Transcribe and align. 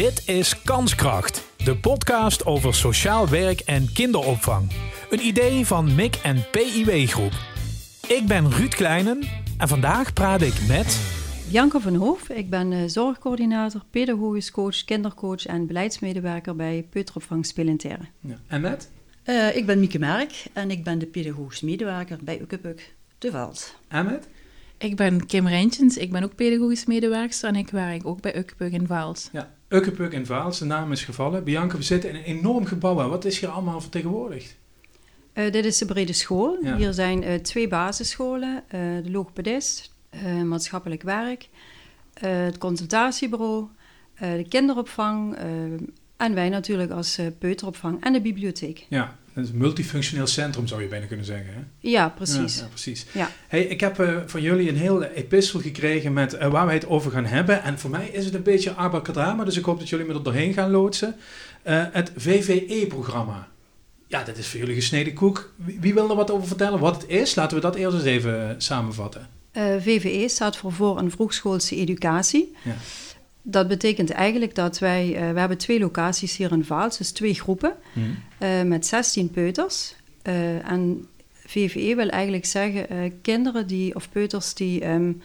Dit 0.00 0.28
is 0.28 0.62
Kanskracht, 0.62 1.44
de 1.64 1.76
podcast 1.76 2.46
over 2.46 2.74
sociaal 2.74 3.28
werk 3.28 3.60
en 3.60 3.92
kinderopvang. 3.92 4.70
Een 5.10 5.20
idee 5.20 5.66
van 5.66 5.94
MIC 5.94 6.14
en 6.14 6.44
PIW 6.50 7.08
Groep. 7.08 7.32
Ik 8.08 8.26
ben 8.26 8.50
Ruud 8.50 8.74
Kleinen 8.74 9.22
en 9.58 9.68
vandaag 9.68 10.12
praat 10.12 10.42
ik 10.42 10.66
met... 10.68 11.00
Bianca 11.50 11.80
van 11.80 11.94
Hoof, 11.94 12.28
ik 12.28 12.50
ben 12.50 12.72
eh, 12.72 12.78
zorgcoördinator, 12.86 13.82
pedagogisch 13.90 14.50
coach, 14.50 14.84
kindercoach 14.84 15.46
en 15.46 15.66
beleidsmedewerker 15.66 16.56
bij 16.56 16.86
Peuteropvang 16.90 17.46
Spelentaire. 17.46 18.04
Ja. 18.20 18.38
En 18.46 18.60
met? 18.60 18.90
Uh, 19.24 19.56
ik 19.56 19.66
ben 19.66 19.80
Mieke 19.80 19.98
Merk 19.98 20.44
en 20.52 20.70
ik 20.70 20.84
ben 20.84 20.98
de 20.98 21.06
pedagogisch 21.06 21.60
medewerker 21.60 22.18
bij 22.22 22.40
Ukkepuk 22.40 22.94
de 23.18 23.30
Veld. 23.30 23.74
En 23.88 24.04
met? 24.04 24.28
Ik 24.80 24.96
ben 24.96 25.26
Kim 25.26 25.46
Rijntjens, 25.46 25.96
ik 25.96 26.10
ben 26.10 26.22
ook 26.22 26.34
pedagogisch 26.34 26.86
medewerker 26.86 27.44
en 27.44 27.56
ik 27.56 27.70
werk 27.70 28.06
ook 28.06 28.20
bij 28.20 28.36
Ukkepuk 28.36 28.72
in 28.72 28.86
Vaals. 28.86 29.28
Ja, 29.32 29.52
Ukkepuk 29.68 30.12
in 30.12 30.26
Vaals, 30.26 30.58
de 30.58 30.64
naam 30.64 30.92
is 30.92 31.04
gevallen. 31.04 31.44
Bianca, 31.44 31.76
we 31.76 31.82
zitten 31.82 32.10
in 32.10 32.16
een 32.16 32.22
enorm 32.22 32.64
gebouw. 32.64 33.08
Wat 33.08 33.24
is 33.24 33.40
hier 33.40 33.48
allemaal 33.48 33.80
vertegenwoordigd? 33.80 34.56
Uh, 35.34 35.52
dit 35.52 35.64
is 35.64 35.78
de 35.78 35.84
brede 35.84 36.12
school. 36.12 36.58
Ja. 36.62 36.76
Hier 36.76 36.92
zijn 36.92 37.22
uh, 37.22 37.34
twee 37.34 37.68
basisscholen, 37.68 38.64
uh, 38.74 38.80
de 39.04 39.10
logopedist, 39.10 39.94
maatschappelijk 40.44 41.02
werk, 41.02 41.48
het 42.20 42.58
consultatiebureau, 42.58 43.66
de 44.18 44.46
kinderopvang 44.48 45.36
en 46.16 46.34
wij 46.34 46.48
natuurlijk 46.48 46.90
als 46.90 47.20
peuteropvang 47.38 48.04
en 48.04 48.12
de 48.12 48.20
bibliotheek. 48.20 48.86
Ja, 48.88 49.18
een 49.34 49.48
multifunctioneel 49.52 50.26
centrum 50.26 50.66
zou 50.66 50.82
je 50.82 50.88
bijna 50.88 51.06
kunnen 51.06 51.26
zeggen. 51.26 51.54
Hè? 51.54 51.60
Ja, 51.78 52.08
precies. 52.08 52.54
Ja, 52.56 52.62
ja 52.62 52.68
precies. 52.68 53.06
Ja. 53.12 53.30
Hey, 53.48 53.62
ik 53.62 53.80
heb 53.80 54.00
uh, 54.00 54.16
van 54.26 54.42
jullie 54.42 54.68
een 54.68 54.76
hele 54.76 55.14
epistel 55.14 55.60
gekregen 55.60 56.12
met 56.12 56.34
uh, 56.34 56.48
waar 56.48 56.66
wij 56.66 56.74
het 56.74 56.86
over 56.86 57.10
gaan 57.10 57.24
hebben. 57.24 57.62
En 57.62 57.78
voor 57.78 57.90
mij 57.90 58.08
is 58.08 58.24
het 58.24 58.34
een 58.34 58.42
beetje 58.42 58.72
abracadabra, 58.72 59.44
dus 59.44 59.56
ik 59.56 59.64
hoop 59.64 59.78
dat 59.78 59.88
jullie 59.88 60.06
me 60.06 60.14
er 60.14 60.22
doorheen 60.22 60.52
gaan 60.52 60.70
loodsen. 60.70 61.16
Uh, 61.64 61.84
het 61.92 62.12
VVE-programma. 62.16 63.48
Ja, 64.06 64.24
dat 64.24 64.36
is 64.36 64.46
voor 64.46 64.60
jullie 64.60 64.74
gesneden 64.74 65.14
koek. 65.14 65.52
Wie, 65.56 65.80
wie, 65.80 65.94
wil 65.94 66.10
er 66.10 66.16
wat 66.16 66.30
over 66.30 66.46
vertellen? 66.46 66.78
Wat 66.78 67.02
het 67.02 67.10
is? 67.10 67.34
Laten 67.34 67.56
we 67.56 67.62
dat 67.62 67.74
eerst 67.74 67.94
eens 67.94 68.04
even 68.04 68.54
samenvatten. 68.58 69.28
VVE 69.78 70.28
staat 70.28 70.56
voor 70.56 70.72
voor 70.72 70.98
een 70.98 71.10
vroegschoolse 71.10 71.76
educatie. 71.76 72.56
Ja. 72.64 72.74
Dat 73.42 73.68
betekent 73.68 74.10
eigenlijk 74.10 74.54
dat 74.54 74.78
wij, 74.78 75.06
uh, 75.06 75.32
we 75.32 75.38
hebben 75.38 75.58
twee 75.58 75.80
locaties 75.80 76.36
hier 76.36 76.52
in 76.52 76.64
Vaals, 76.64 76.98
dus 76.98 77.10
twee 77.10 77.34
groepen 77.34 77.72
mm. 77.92 78.16
uh, 78.42 78.62
met 78.62 78.86
16 78.86 79.30
peuters. 79.30 79.94
Uh, 80.22 80.70
en 80.70 81.06
VVE 81.46 81.94
wil 81.94 82.08
eigenlijk 82.08 82.44
zeggen 82.44 83.12
kinderen 83.22 83.66
die, 83.66 83.94
of 83.94 84.10
peuters 84.10 84.54
die 84.54 84.88
um, 84.88 85.22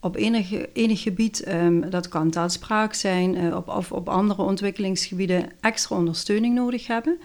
op 0.00 0.16
enig, 0.16 0.72
enig 0.72 1.02
gebied, 1.02 1.48
um, 1.48 1.90
dat 1.90 2.08
kan 2.08 2.30
taalspraak 2.30 2.94
zijn, 2.94 3.54
op, 3.54 3.68
of 3.68 3.92
op 3.92 4.08
andere 4.08 4.42
ontwikkelingsgebieden 4.42 5.50
extra 5.60 5.96
ondersteuning 5.96 6.54
nodig 6.54 6.86
hebben, 6.86 7.18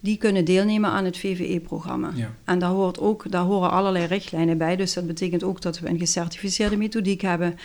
die 0.00 0.16
kunnen 0.16 0.44
deelnemen 0.44 0.90
aan 0.90 1.04
het 1.04 1.18
VVE-programma. 1.18 2.12
Ja. 2.14 2.34
En 2.44 2.58
daar, 2.58 2.70
hoort 2.70 2.98
ook, 2.98 3.30
daar 3.30 3.44
horen 3.44 3.70
allerlei 3.70 4.04
richtlijnen 4.06 4.58
bij, 4.58 4.76
dus 4.76 4.94
dat 4.94 5.06
betekent 5.06 5.42
ook 5.42 5.60
dat 5.60 5.78
we 5.78 5.88
een 5.88 5.98
gecertificeerde 5.98 6.76
methodiek 6.76 7.20
hebben. 7.20 7.58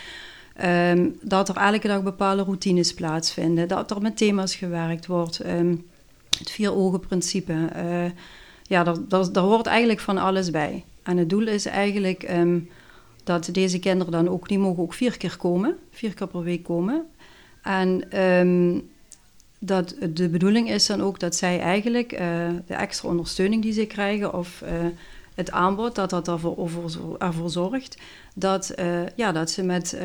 Um, 0.63 1.17
dat 1.21 1.49
er 1.49 1.55
elke 1.55 1.87
dag 1.87 2.03
bepaalde 2.03 2.43
routines 2.43 2.93
plaatsvinden, 2.93 3.67
dat 3.67 3.91
er 3.91 4.01
met 4.01 4.17
thema's 4.17 4.55
gewerkt 4.55 5.05
wordt, 5.05 5.45
um, 5.45 5.85
het 6.37 6.51
vier-ogen-principe. 6.51 7.53
Uh, 7.75 8.05
ja, 8.63 8.83
daar, 9.07 9.43
hoort 9.43 9.65
eigenlijk 9.65 9.99
van 9.99 10.17
alles 10.17 10.51
bij. 10.51 10.83
En 11.03 11.17
het 11.17 11.29
doel 11.29 11.47
is 11.47 11.65
eigenlijk 11.65 12.29
um, 12.29 12.69
dat 13.23 13.49
deze 13.51 13.79
kinderen 13.79 14.11
dan 14.11 14.29
ook, 14.29 14.47
die 14.47 14.59
mogen 14.59 14.83
ook 14.83 14.93
vier 14.93 15.17
keer 15.17 15.37
komen, 15.37 15.77
vier 15.91 16.13
keer 16.13 16.27
per 16.27 16.43
week 16.43 16.63
komen. 16.63 17.05
En 17.61 18.03
dat 19.59 19.95
de 20.13 20.29
bedoeling 20.29 20.69
is 20.69 20.85
dan 20.85 21.01
ook 21.01 21.19
dat 21.19 21.35
zij 21.35 21.59
eigenlijk 21.59 22.11
uh, 22.11 22.19
de 22.67 22.73
extra 22.73 23.09
ondersteuning 23.09 23.61
die 23.61 23.73
ze 23.73 23.85
krijgen 23.85 24.33
of 24.33 24.63
uh, 24.63 24.69
het 25.35 25.51
aanbod, 25.51 25.95
dat 25.95 26.09
dat 26.09 26.27
ervoor, 26.27 26.69
ervoor 27.17 27.49
zorgt 27.49 27.97
dat, 28.35 28.73
uh, 28.79 29.07
ja, 29.15 29.31
dat 29.31 29.49
ze 29.49 29.63
met 29.63 29.97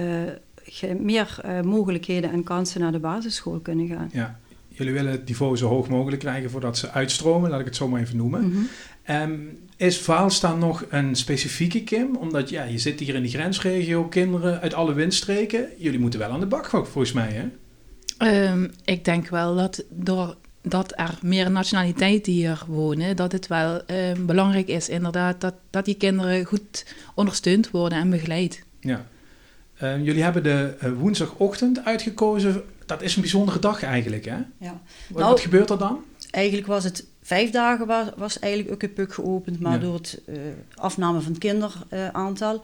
uh, 0.83 0.93
meer 0.99 1.39
uh, 1.45 1.61
mogelijkheden 1.61 2.31
en 2.31 2.43
kansen 2.43 2.81
naar 2.81 2.93
de 2.93 2.99
basisschool 2.99 3.61
kunnen 3.61 3.89
gaan. 3.89 4.11
Ja. 4.13 4.39
Jullie 4.69 4.93
willen 4.93 5.13
het 5.13 5.27
niveau 5.27 5.57
zo 5.57 5.69
hoog 5.69 5.89
mogelijk 5.89 6.23
krijgen 6.23 6.51
voordat 6.51 6.79
ze 6.79 6.91
uitstromen, 6.91 7.51
laat 7.51 7.61
ik 7.61 7.67
het 7.67 7.77
zo 7.77 7.89
maar 7.89 8.01
even 8.01 8.17
noemen. 8.17 8.43
Mm 8.43 8.53
-hmm. 8.53 9.17
um, 9.17 9.59
is 9.77 10.01
Vaals 10.01 10.41
dan 10.41 10.59
nog 10.59 10.85
een 10.89 11.17
specifieke 11.17 11.83
Kim? 11.83 12.17
Omdat 12.17 12.49
ja, 12.49 12.65
je 12.65 12.79
zit 12.79 13.01
hier 13.01 13.15
in 13.15 13.23
die 13.23 13.31
grensregio, 13.31 14.05
kinderen 14.05 14.61
uit 14.61 14.75
alle 14.75 14.93
windstreken. 14.93 15.69
Jullie 15.79 15.99
moeten 15.99 16.21
wel 16.21 16.31
aan 16.31 16.41
de 16.41 16.47
bak, 16.47 16.67
volgens 16.67 17.13
mij, 17.13 17.31
hè? 17.33 17.49
Um, 18.51 18.71
ik 18.85 19.05
denk 19.05 19.29
wel 19.29 19.57
dat 19.57 19.85
door 19.91 20.37
dat 20.63 20.93
er 20.97 21.19
meer 21.23 21.51
nationaliteiten 21.51 22.33
hier 22.33 22.63
wonen, 22.67 23.17
dat 23.17 23.33
het 23.33 23.47
wel 23.47 23.83
uh, 23.87 24.13
belangrijk 24.19 24.69
is 24.69 24.89
inderdaad 24.89 25.41
dat, 25.41 25.55
dat 25.71 25.85
die 25.85 25.95
kinderen 25.95 26.45
goed 26.45 26.87
ondersteund 27.15 27.71
worden 27.71 27.99
en 27.99 28.11
begeleid. 28.11 28.63
Ja. 28.81 29.07
Uh, 29.83 30.05
jullie 30.05 30.23
hebben 30.23 30.43
de 30.43 30.75
uh, 30.85 30.93
woensdagochtend 30.93 31.85
uitgekozen. 31.85 32.63
Dat 32.87 33.03
is 33.03 33.15
een 33.15 33.21
bijzondere 33.21 33.59
dag 33.59 33.83
eigenlijk, 33.83 34.25
hè? 34.25 34.37
Ja. 34.59 34.81
Wat, 35.09 35.19
nou, 35.19 35.31
wat 35.31 35.41
gebeurt 35.41 35.71
er 35.71 35.79
dan? 35.79 36.05
Eigenlijk 36.31 36.67
was 36.67 36.85
het 36.85 37.05
vijf 37.31 37.51
dagen 37.51 37.87
was, 37.87 38.07
was 38.17 38.39
eigenlijk 38.39 38.73
Ukkepuk 38.73 39.15
geopend, 39.15 39.61
maar 39.61 39.73
ja. 39.73 39.79
door 39.79 39.95
het 39.95 40.21
afname 40.75 41.21
van 41.21 41.33
het 41.33 41.41
kinderaantal 41.41 42.63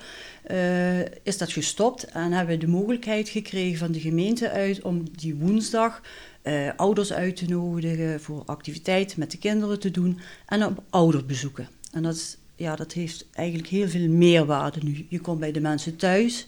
is 1.23 1.39
dat 1.39 1.53
gestopt 1.53 2.05
en 2.05 2.33
hebben 2.33 2.55
we 2.59 2.65
de 2.65 2.71
mogelijkheid 2.71 3.29
gekregen 3.29 3.79
van 3.79 3.93
de 3.93 4.01
gemeente 4.01 4.51
uit 4.51 4.83
om 4.83 5.03
die 5.17 5.35
woensdag 5.35 6.01
uh, 6.47 6.71
ouders 6.77 7.13
uit 7.13 7.37
te 7.37 7.49
nodigen 7.49 8.21
voor 8.21 8.43
activiteiten 8.47 9.19
met 9.19 9.31
de 9.31 9.39
kinderen 9.39 9.81
te 9.81 9.91
doen 9.91 10.19
en 10.47 10.65
op 10.65 10.83
ouderbezoeken. 10.91 11.69
En 11.93 12.03
dat, 12.03 12.15
is, 12.15 12.37
ja, 12.57 12.77
dat 12.77 12.93
heeft 12.93 13.27
eigenlijk 13.33 13.69
heel 13.69 13.89
veel 13.89 14.09
meerwaarde 14.09 14.81
nu. 14.83 15.07
Je 15.09 15.21
komt 15.21 15.41
bij 15.41 15.53
de 15.53 15.61
mensen 15.61 15.97
thuis, 15.97 16.45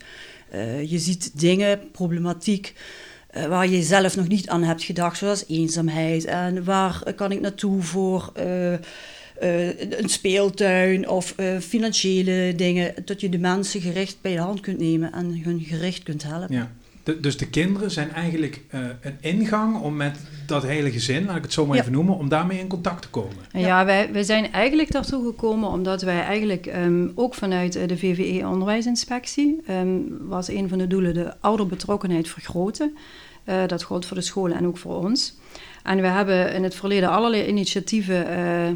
uh, 0.54 0.90
je 0.90 0.98
ziet 0.98 1.40
dingen, 1.40 1.90
problematiek. 1.90 2.74
Uh, 3.36 3.46
waar 3.46 3.68
je 3.68 3.82
zelf 3.82 4.16
nog 4.16 4.28
niet 4.28 4.48
aan 4.48 4.62
hebt 4.62 4.82
gedacht, 4.82 5.18
zoals 5.18 5.44
eenzaamheid. 5.48 6.24
En 6.24 6.64
waar 6.64 7.12
kan 7.16 7.32
ik 7.32 7.40
naartoe 7.40 7.82
voor 7.82 8.32
een 9.40 10.08
speeltuin 10.08 11.08
of 11.08 11.34
financiële 11.60 12.52
dingen. 12.56 12.94
Dat 13.04 13.20
je 13.20 13.28
de 13.28 13.38
mensen 13.38 13.80
gericht 13.80 14.16
bij 14.20 14.34
de 14.34 14.40
hand 14.40 14.60
kunt 14.60 14.78
nemen 14.78 15.12
en 15.12 15.42
hun 15.42 15.60
gericht 15.60 16.02
kunt 16.02 16.22
helpen. 16.22 16.77
De, 17.08 17.20
dus 17.20 17.36
de 17.36 17.48
kinderen 17.48 17.90
zijn 17.90 18.10
eigenlijk 18.12 18.60
uh, 18.74 18.80
een 19.00 19.16
ingang 19.20 19.80
om 19.80 19.96
met 19.96 20.18
dat 20.46 20.62
hele 20.62 20.90
gezin, 20.90 21.24
laat 21.24 21.36
ik 21.36 21.42
het 21.42 21.52
zo 21.52 21.66
maar 21.66 21.76
ja. 21.76 21.80
even 21.82 21.92
noemen, 21.92 22.16
om 22.16 22.28
daarmee 22.28 22.58
in 22.58 22.68
contact 22.68 23.02
te 23.02 23.08
komen. 23.08 23.36
Ja, 23.52 23.58
ja 23.60 23.84
wij, 23.84 24.12
wij 24.12 24.22
zijn 24.22 24.52
eigenlijk 24.52 24.92
daartoe 24.92 25.24
gekomen 25.26 25.68
omdat 25.68 26.02
wij 26.02 26.22
eigenlijk 26.22 26.66
um, 26.66 27.12
ook 27.14 27.34
vanuit 27.34 27.72
de 27.72 27.98
VVE 27.98 28.46
Onderwijsinspectie, 28.46 29.60
um, 29.70 30.18
was 30.20 30.48
een 30.48 30.68
van 30.68 30.78
de 30.78 30.86
doelen 30.86 31.14
de 31.14 31.40
ouderbetrokkenheid 31.40 32.28
vergroten. 32.28 32.96
Uh, 33.44 33.66
dat 33.66 33.84
geldt 33.84 34.06
voor 34.06 34.16
de 34.16 34.22
scholen 34.22 34.56
en 34.56 34.66
ook 34.66 34.78
voor 34.78 34.96
ons. 34.96 35.36
En 35.82 36.00
we 36.00 36.06
hebben 36.06 36.54
in 36.54 36.62
het 36.62 36.74
verleden 36.74 37.08
allerlei 37.08 37.46
initiatieven 37.46 38.30
uh, 38.30 38.68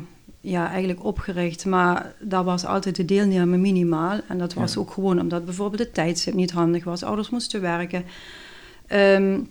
ja, 0.43 0.69
eigenlijk 0.69 1.05
opgericht. 1.05 1.65
Maar 1.65 2.15
daar 2.21 2.45
was 2.45 2.65
altijd 2.65 2.97
de 2.97 3.05
deelname 3.05 3.57
minimaal. 3.57 4.21
En 4.29 4.39
dat 4.39 4.55
was 4.55 4.75
ja. 4.75 4.81
ook 4.81 4.91
gewoon 4.91 5.21
omdat 5.21 5.45
bijvoorbeeld 5.45 5.83
de 5.83 5.91
tijdstip 5.91 6.35
niet 6.35 6.51
handig 6.51 6.85
was. 6.85 7.03
Ouders 7.03 7.31
moesten 7.31 7.61
werken. 7.61 8.05
Um, 8.93 9.49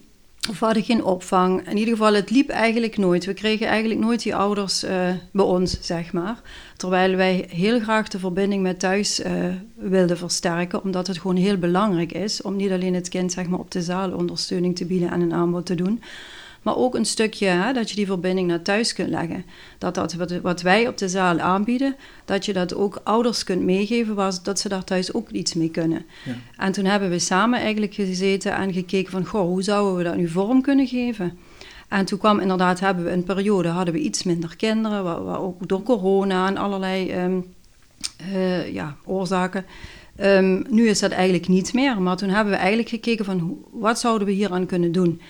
of 0.49 0.59
we 0.59 0.65
hadden 0.65 0.83
geen 0.83 1.03
opvang. 1.03 1.67
In 1.67 1.77
ieder 1.77 1.93
geval, 1.93 2.13
het 2.13 2.29
liep 2.29 2.49
eigenlijk 2.49 2.97
nooit. 2.97 3.25
We 3.25 3.33
kregen 3.33 3.67
eigenlijk 3.67 3.99
nooit 3.99 4.23
die 4.23 4.35
ouders 4.35 4.83
uh, 4.83 4.89
bij 5.31 5.45
ons, 5.45 5.77
zeg 5.81 6.13
maar. 6.13 6.41
Terwijl 6.77 7.15
wij 7.15 7.45
heel 7.49 7.79
graag 7.79 8.07
de 8.07 8.19
verbinding 8.19 8.61
met 8.61 8.79
thuis 8.79 9.19
uh, 9.19 9.31
wilden 9.75 10.17
versterken. 10.17 10.83
Omdat 10.83 11.07
het 11.07 11.17
gewoon 11.19 11.35
heel 11.35 11.57
belangrijk 11.57 12.11
is 12.11 12.41
om 12.41 12.55
niet 12.55 12.71
alleen 12.71 12.93
het 12.93 13.09
kind 13.09 13.31
zeg 13.31 13.47
maar, 13.47 13.59
op 13.59 13.71
de 13.71 13.81
zaal 13.81 14.11
ondersteuning 14.11 14.75
te 14.75 14.85
bieden 14.85 15.11
en 15.11 15.21
een 15.21 15.33
aanbod 15.33 15.65
te 15.65 15.75
doen. 15.75 16.01
Maar 16.61 16.75
ook 16.75 16.95
een 16.95 17.05
stukje 17.05 17.47
hè, 17.47 17.73
dat 17.73 17.89
je 17.89 17.95
die 17.95 18.05
verbinding 18.05 18.47
naar 18.47 18.61
thuis 18.61 18.93
kunt 18.93 19.09
leggen. 19.09 19.45
Dat 19.77 19.95
dat 19.95 20.13
wat, 20.13 20.31
wat 20.31 20.61
wij 20.61 20.87
op 20.87 20.97
de 20.97 21.09
zaal 21.09 21.39
aanbieden, 21.39 21.95
dat 22.25 22.45
je 22.45 22.53
dat 22.53 22.75
ook 22.75 23.01
ouders 23.03 23.43
kunt 23.43 23.61
meegeven, 23.61 24.15
was, 24.15 24.43
dat 24.43 24.59
ze 24.59 24.69
daar 24.69 24.83
thuis 24.83 25.13
ook 25.13 25.29
iets 25.29 25.53
mee 25.53 25.69
kunnen. 25.69 26.05
Ja. 26.25 26.33
En 26.57 26.71
toen 26.71 26.85
hebben 26.85 27.09
we 27.09 27.19
samen 27.19 27.59
eigenlijk 27.59 27.93
gezeten 27.93 28.55
en 28.55 28.73
gekeken 28.73 29.11
van, 29.11 29.25
goh, 29.25 29.41
hoe 29.41 29.61
zouden 29.61 29.95
we 29.97 30.03
dat 30.03 30.15
nu 30.15 30.27
vorm 30.27 30.61
kunnen 30.61 30.87
geven? 30.87 31.37
En 31.87 32.05
toen 32.05 32.19
kwam 32.19 32.39
inderdaad, 32.39 32.79
hebben 32.79 33.03
we 33.03 33.11
een 33.11 33.23
periode, 33.23 33.67
hadden 33.67 33.93
we 33.93 33.99
iets 33.99 34.23
minder 34.23 34.55
kinderen, 34.55 35.03
waar, 35.03 35.23
waar 35.23 35.41
ook 35.41 35.67
door 35.67 35.83
corona 35.83 36.47
en 36.47 36.57
allerlei 36.57 37.23
um, 37.23 37.53
uh, 38.33 38.73
ja, 38.73 38.95
oorzaken. 39.05 39.65
Um, 40.21 40.65
nu 40.69 40.87
is 40.87 40.99
dat 40.99 41.11
eigenlijk 41.11 41.47
niet 41.47 41.73
meer, 41.73 42.01
maar 42.01 42.17
toen 42.17 42.29
hebben 42.29 42.53
we 42.53 42.59
eigenlijk 42.59 42.89
gekeken 42.89 43.25
van, 43.25 43.57
wat 43.71 43.99
zouden 43.99 44.27
we 44.27 44.33
hier 44.33 44.51
aan 44.51 44.65
kunnen 44.65 44.91
doen? 44.91 45.21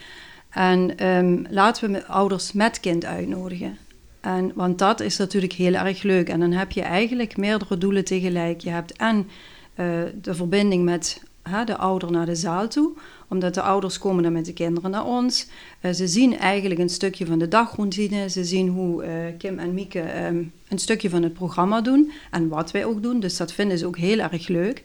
En 0.52 1.08
um, 1.08 1.46
laten 1.50 1.92
we 1.92 2.06
ouders 2.06 2.52
met 2.52 2.80
kind 2.80 3.06
uitnodigen. 3.06 3.78
En, 4.22 4.52
want 4.56 4.80
dat 4.80 5.00
is 5.00 5.18
natuurlijk 5.18 5.54
heel 5.54 5.74
erg 5.74 6.04
leuk. 6.04 6.30
En 6.30 6.40
dan 6.40 6.52
heb 6.52 6.72
je 6.72 6.82
eigenlijk 6.82 7.38
meerdere 7.38 7.78
doelen 7.78 8.06
tegelijk. 8.06 8.62
Je 8.62 8.70
hebt 8.70 8.98
en 8.98 9.18
uh, 9.76 9.86
de 10.22 10.36
verbinding 10.36 10.84
met 10.84 11.24
de 11.66 11.78
ouder 11.78 12.12
naar 12.12 12.26
de 12.26 12.36
zaal 12.36 12.68
toe. 12.68 12.92
Omdat 13.28 13.54
de 13.54 13.62
ouders 13.62 13.98
komen 13.98 14.24
dan 14.24 14.32
met 14.32 14.46
de 14.46 14.54
kinderen 14.54 14.92
naar 14.92 15.06
ons. 15.06 15.48
Uh, 15.82 15.92
ze 15.92 16.08
zien 16.08 16.38
eigenlijk 16.38 16.80
een 16.80 16.90
stukje 16.90 17.26
van 17.26 17.40
de 17.40 17.48
dagroutine. 17.48 18.30
Ze 18.30 18.46
zien 18.46 18.68
hoe 18.68 19.04
uh, 19.04 19.10
Kim 19.38 19.60
en 19.60 19.74
Mieke 19.74 20.26
um, 20.26 20.52
een 20.68 20.80
stukje 20.80 21.10
van 21.10 21.24
het 21.24 21.34
programma 21.34 21.82
doen. 21.82 22.12
En 22.32 22.48
wat 22.48 22.72
wij 22.72 22.86
ook 22.86 23.04
doen. 23.04 23.20
Dus 23.20 23.38
dat 23.38 23.54
vinden 23.54 23.78
ze 23.78 23.86
ook 23.86 23.98
heel 23.98 24.20
erg 24.20 24.48
leuk. 24.48 24.84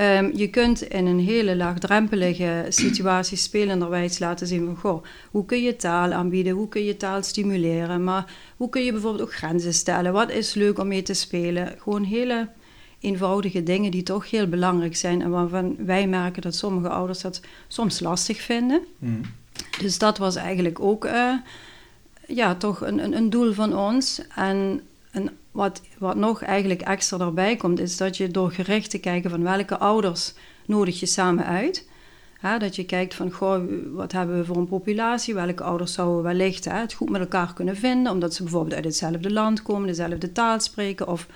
Um, 0.00 0.36
je 0.36 0.48
kunt 0.48 0.82
in 0.82 1.06
een 1.06 1.18
hele 1.18 1.56
laagdrempelige 1.56 2.66
situatie 2.68 3.36
spelenderwijs 3.36 4.18
laten 4.18 4.46
zien 4.46 4.64
van... 4.64 4.76
Goh, 4.76 5.04
hoe 5.30 5.44
kun 5.44 5.62
je 5.62 5.76
taal 5.76 6.12
aanbieden? 6.12 6.52
Hoe 6.52 6.68
kun 6.68 6.84
je 6.84 6.96
taal 6.96 7.22
stimuleren? 7.22 8.04
Maar 8.04 8.32
hoe 8.56 8.68
kun 8.68 8.84
je 8.84 8.92
bijvoorbeeld 8.92 9.22
ook 9.22 9.34
grenzen 9.34 9.74
stellen? 9.74 10.12
Wat 10.12 10.30
is 10.30 10.54
leuk 10.54 10.78
om 10.78 10.88
mee 10.88 11.02
te 11.02 11.14
spelen? 11.14 11.74
Gewoon 11.78 12.02
hele 12.02 12.48
eenvoudige 13.00 13.62
dingen 13.62 13.90
die 13.90 14.02
toch 14.02 14.30
heel 14.30 14.48
belangrijk 14.48 14.96
zijn... 14.96 15.22
en 15.22 15.30
waarvan 15.30 15.76
wij 15.78 16.06
merken 16.06 16.42
dat 16.42 16.54
sommige 16.54 16.88
ouders 16.88 17.20
dat 17.20 17.40
soms 17.68 18.00
lastig 18.00 18.40
vinden. 18.40 18.80
Mm. 18.98 19.20
Dus 19.80 19.98
dat 19.98 20.18
was 20.18 20.36
eigenlijk 20.36 20.80
ook 20.80 21.04
uh, 21.04 21.34
ja, 22.26 22.54
toch 22.54 22.80
een, 22.80 23.04
een, 23.04 23.16
een 23.16 23.30
doel 23.30 23.52
van 23.52 23.76
ons. 23.76 24.22
En 24.34 24.80
een 25.10 25.30
wat, 25.50 25.82
wat 25.98 26.16
nog 26.16 26.42
eigenlijk 26.42 26.82
extra 26.82 27.18
erbij 27.18 27.56
komt, 27.56 27.80
is 27.80 27.96
dat 27.96 28.16
je 28.16 28.28
door 28.28 28.50
gericht 28.50 28.90
te 28.90 28.98
kijken 28.98 29.30
van 29.30 29.42
welke 29.42 29.78
ouders 29.78 30.34
nodig 30.66 31.00
je 31.00 31.06
samen 31.06 31.44
uit. 31.44 31.88
dat 32.58 32.76
je 32.76 32.84
kijkt 32.84 33.14
van, 33.14 33.30
goh, 33.32 33.62
wat 33.92 34.12
hebben 34.12 34.38
we 34.38 34.44
voor 34.44 34.56
een 34.56 34.68
populatie? 34.68 35.34
Welke 35.34 35.62
ouders 35.62 35.92
zouden 35.92 36.22
wellicht 36.22 36.64
hè, 36.64 36.78
het 36.78 36.92
goed 36.92 37.10
met 37.10 37.20
elkaar 37.20 37.54
kunnen 37.54 37.76
vinden, 37.76 38.12
omdat 38.12 38.34
ze 38.34 38.42
bijvoorbeeld 38.42 38.74
uit 38.74 38.84
hetzelfde 38.84 39.32
land 39.32 39.62
komen, 39.62 39.86
dezelfde 39.86 40.32
taal 40.32 40.60
spreken 40.60 41.08
of 41.08 41.26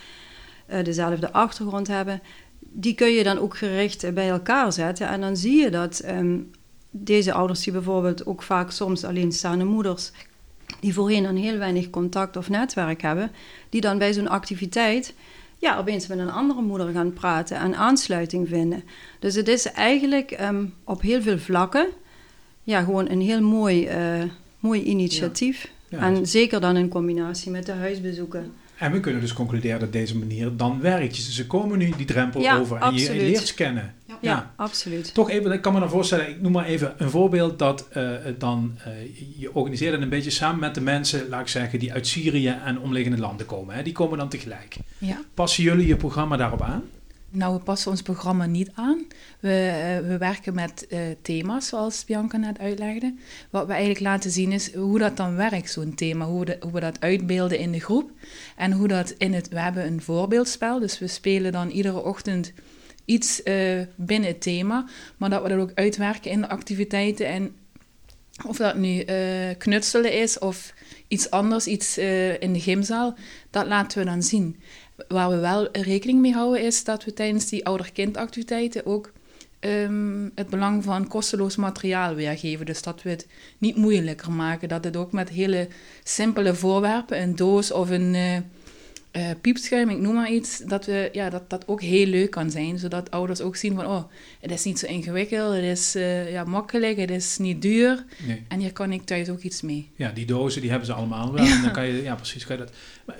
uh, 0.68 0.84
dezelfde 0.84 1.32
achtergrond 1.32 1.86
hebben. 1.86 2.20
Die 2.58 2.94
kun 2.94 3.10
je 3.10 3.24
dan 3.24 3.38
ook 3.38 3.56
gericht 3.56 4.14
bij 4.14 4.28
elkaar 4.28 4.72
zetten. 4.72 5.08
En 5.08 5.20
dan 5.20 5.36
zie 5.36 5.60
je 5.60 5.70
dat 5.70 6.02
um, 6.04 6.50
deze 6.90 7.32
ouders, 7.32 7.62
die 7.62 7.72
bijvoorbeeld 7.72 8.26
ook 8.26 8.42
vaak 8.42 8.70
soms 8.70 9.04
alleenstaande 9.04 9.64
moeders 9.64 10.12
die 10.84 10.94
voorheen 10.94 11.22
dan 11.22 11.36
heel 11.36 11.58
weinig 11.58 11.90
contact 11.90 12.36
of 12.36 12.48
netwerk 12.48 13.02
hebben, 13.02 13.30
die 13.68 13.80
dan 13.80 13.98
bij 13.98 14.12
zo'n 14.12 14.28
activiteit 14.28 15.14
ja, 15.58 15.78
opeens 15.78 16.06
met 16.06 16.18
een 16.18 16.30
andere 16.30 16.62
moeder 16.62 16.92
gaan 16.92 17.12
praten 17.12 17.56
en 17.56 17.74
aansluiting 17.74 18.48
vinden. 18.48 18.84
Dus 19.18 19.34
het 19.34 19.48
is 19.48 19.72
eigenlijk 19.72 20.40
um, 20.40 20.74
op 20.84 21.00
heel 21.00 21.22
veel 21.22 21.38
vlakken 21.38 21.86
ja, 22.62 22.82
gewoon 22.82 23.10
een 23.10 23.20
heel 23.20 23.40
mooi, 23.40 23.88
uh, 23.88 24.22
mooi 24.58 24.82
initiatief. 24.82 25.62
Ja. 25.88 25.98
Ja, 25.98 26.04
en 26.04 26.26
zeker 26.26 26.60
dan 26.60 26.76
in 26.76 26.88
combinatie 26.88 27.50
met 27.50 27.66
de 27.66 27.72
huisbezoeken. 27.72 28.52
En 28.78 28.92
we 28.92 29.00
kunnen 29.00 29.20
dus 29.20 29.32
concluderen 29.32 29.80
dat 29.80 29.92
deze 29.92 30.18
manier 30.18 30.56
dan 30.56 30.80
werkt. 30.80 31.14
Dus 31.14 31.34
ze 31.34 31.46
komen 31.46 31.78
nu 31.78 31.92
die 31.96 32.06
drempel 32.06 32.50
over 32.50 32.76
en 32.76 32.82
absoluut. 32.82 33.06
je 33.06 33.26
leert 33.26 33.54
kennen. 33.54 33.94
Ja, 34.06 34.18
ja, 34.20 34.52
absoluut. 34.56 35.14
Toch 35.14 35.30
even, 35.30 35.52
ik 35.52 35.62
kan 35.62 35.72
me 35.72 35.80
dan 35.80 35.90
voorstellen, 35.90 36.28
ik 36.28 36.40
noem 36.40 36.52
maar 36.52 36.64
even 36.64 36.94
een 36.96 37.10
voorbeeld 37.10 37.58
dat 37.58 37.88
uh, 37.96 38.10
dan, 38.38 38.78
uh, 38.78 38.92
je 39.38 39.54
organiseert 39.54 39.92
het 39.92 40.02
een 40.02 40.08
beetje 40.08 40.30
samen 40.30 40.60
met 40.60 40.74
de 40.74 40.80
mensen, 40.80 41.28
laat 41.28 41.40
ik 41.40 41.48
zeggen, 41.48 41.78
die 41.78 41.92
uit 41.92 42.06
Syrië 42.06 42.56
en 42.64 42.78
omliggende 42.78 43.18
landen 43.18 43.46
komen. 43.46 43.74
Hè? 43.74 43.82
Die 43.82 43.92
komen 43.92 44.18
dan 44.18 44.28
tegelijk. 44.28 44.76
Ja. 44.98 45.20
Passen 45.34 45.62
jullie 45.62 45.86
je 45.86 45.96
programma 45.96 46.36
daarop 46.36 46.62
aan? 46.62 46.82
Nou, 47.34 47.54
we 47.56 47.62
passen 47.62 47.90
ons 47.90 48.02
programma 48.02 48.46
niet 48.46 48.70
aan. 48.74 49.06
We, 49.40 49.98
uh, 50.00 50.08
we 50.08 50.18
werken 50.18 50.54
met 50.54 50.86
uh, 50.88 50.98
thema's, 51.22 51.68
zoals 51.68 52.04
Bianca 52.04 52.36
net 52.36 52.58
uitlegde. 52.58 53.14
Wat 53.50 53.66
we 53.66 53.72
eigenlijk 53.72 54.00
laten 54.00 54.30
zien 54.30 54.52
is 54.52 54.74
hoe 54.74 54.98
dat 54.98 55.16
dan 55.16 55.36
werkt, 55.36 55.70
zo'n 55.70 55.94
thema. 55.94 56.24
Hoe, 56.24 56.56
hoe, 56.60 56.72
we 56.72 56.80
dat 56.80 57.00
uitbeelden 57.00 57.58
in 57.58 57.72
de 57.72 57.80
groep. 57.80 58.10
En 58.56 58.72
hoe 58.72 58.88
dat 58.88 59.10
in 59.10 59.32
het... 59.32 59.48
We 59.48 59.60
hebben 59.60 59.86
een 59.86 60.02
voorbeeldspel, 60.02 60.78
dus 60.78 60.98
we 60.98 61.06
spelen 61.06 61.52
dan 61.52 61.70
iedere 61.70 62.02
ochtend 62.02 62.52
iets 63.04 63.40
uh, 63.44 63.80
binnen 63.96 64.28
het 64.28 64.40
thema. 64.40 64.86
Maar 65.16 65.30
dat 65.30 65.42
we 65.42 65.48
dat 65.48 65.58
ook 65.58 65.72
uitwerken 65.74 66.30
in 66.30 66.40
de 66.40 66.48
activiteiten. 66.48 67.26
En 67.26 67.56
of 68.46 68.56
dat 68.56 68.76
nu 68.76 69.04
knutselen 69.58 70.12
is 70.12 70.38
of 70.38 70.74
iets 71.08 71.30
anders, 71.30 71.66
iets 71.66 71.98
in 72.38 72.52
de 72.52 72.60
gymzaal, 72.60 73.14
dat 73.50 73.66
laten 73.66 73.98
we 73.98 74.04
dan 74.04 74.22
zien. 74.22 74.56
Waar 75.08 75.30
we 75.30 75.36
wel 75.36 75.68
rekening 75.72 76.20
mee 76.20 76.32
houden 76.32 76.62
is 76.62 76.84
dat 76.84 77.04
we 77.04 77.12
tijdens 77.12 77.48
die 77.48 77.66
ouder-kindactiviteiten 77.66 78.86
ook 78.86 79.12
um, 79.60 80.32
het 80.34 80.48
belang 80.48 80.84
van 80.84 81.08
kosteloos 81.08 81.56
materiaal 81.56 82.14
weergeven. 82.14 82.66
Dus 82.66 82.82
dat 82.82 83.02
we 83.02 83.10
het 83.10 83.26
niet 83.58 83.76
moeilijker 83.76 84.32
maken. 84.32 84.68
Dat 84.68 84.84
het 84.84 84.96
ook 84.96 85.12
met 85.12 85.28
hele 85.28 85.68
simpele 86.04 86.54
voorwerpen, 86.54 87.22
een 87.22 87.36
doos 87.36 87.72
of 87.72 87.90
een... 87.90 88.14
Uh, 88.14 88.36
uh, 89.16 89.30
piepschuim, 89.40 89.88
ik 89.88 89.98
noem 89.98 90.14
maar 90.14 90.30
iets, 90.30 90.58
dat, 90.58 90.86
we, 90.86 91.08
ja, 91.12 91.30
dat 91.30 91.50
dat 91.50 91.68
ook 91.68 91.82
heel 91.82 92.06
leuk 92.06 92.30
kan 92.30 92.50
zijn. 92.50 92.78
Zodat 92.78 93.10
ouders 93.10 93.40
ook 93.40 93.56
zien 93.56 93.74
van, 93.74 93.86
oh, 93.86 94.04
het 94.40 94.50
is 94.50 94.64
niet 94.64 94.78
zo 94.78 94.86
ingewikkeld, 94.86 95.54
het 95.54 95.62
is 95.62 95.96
uh, 95.96 96.32
ja, 96.32 96.44
makkelijk, 96.44 96.98
het 96.98 97.10
is 97.10 97.38
niet 97.38 97.62
duur. 97.62 98.04
Nee. 98.26 98.44
En 98.48 98.60
hier 98.60 98.72
kan 98.72 98.92
ik 98.92 99.04
thuis 99.04 99.28
ook 99.28 99.40
iets 99.40 99.62
mee. 99.62 99.90
Ja, 99.96 100.10
die 100.10 100.26
dozen, 100.26 100.60
die 100.60 100.70
hebben 100.70 100.86
ze 100.86 100.92
allemaal 100.92 101.32
wel. 101.32 101.44
Ja. 101.44 101.52
En 101.56 101.62
dan 101.62 101.72
kan 101.72 101.86
je, 101.86 102.02
ja, 102.02 102.14
precies, 102.14 102.46
kan 102.46 102.56
je 102.56 102.62
dat... 102.62 102.72
Maar, 103.06 103.16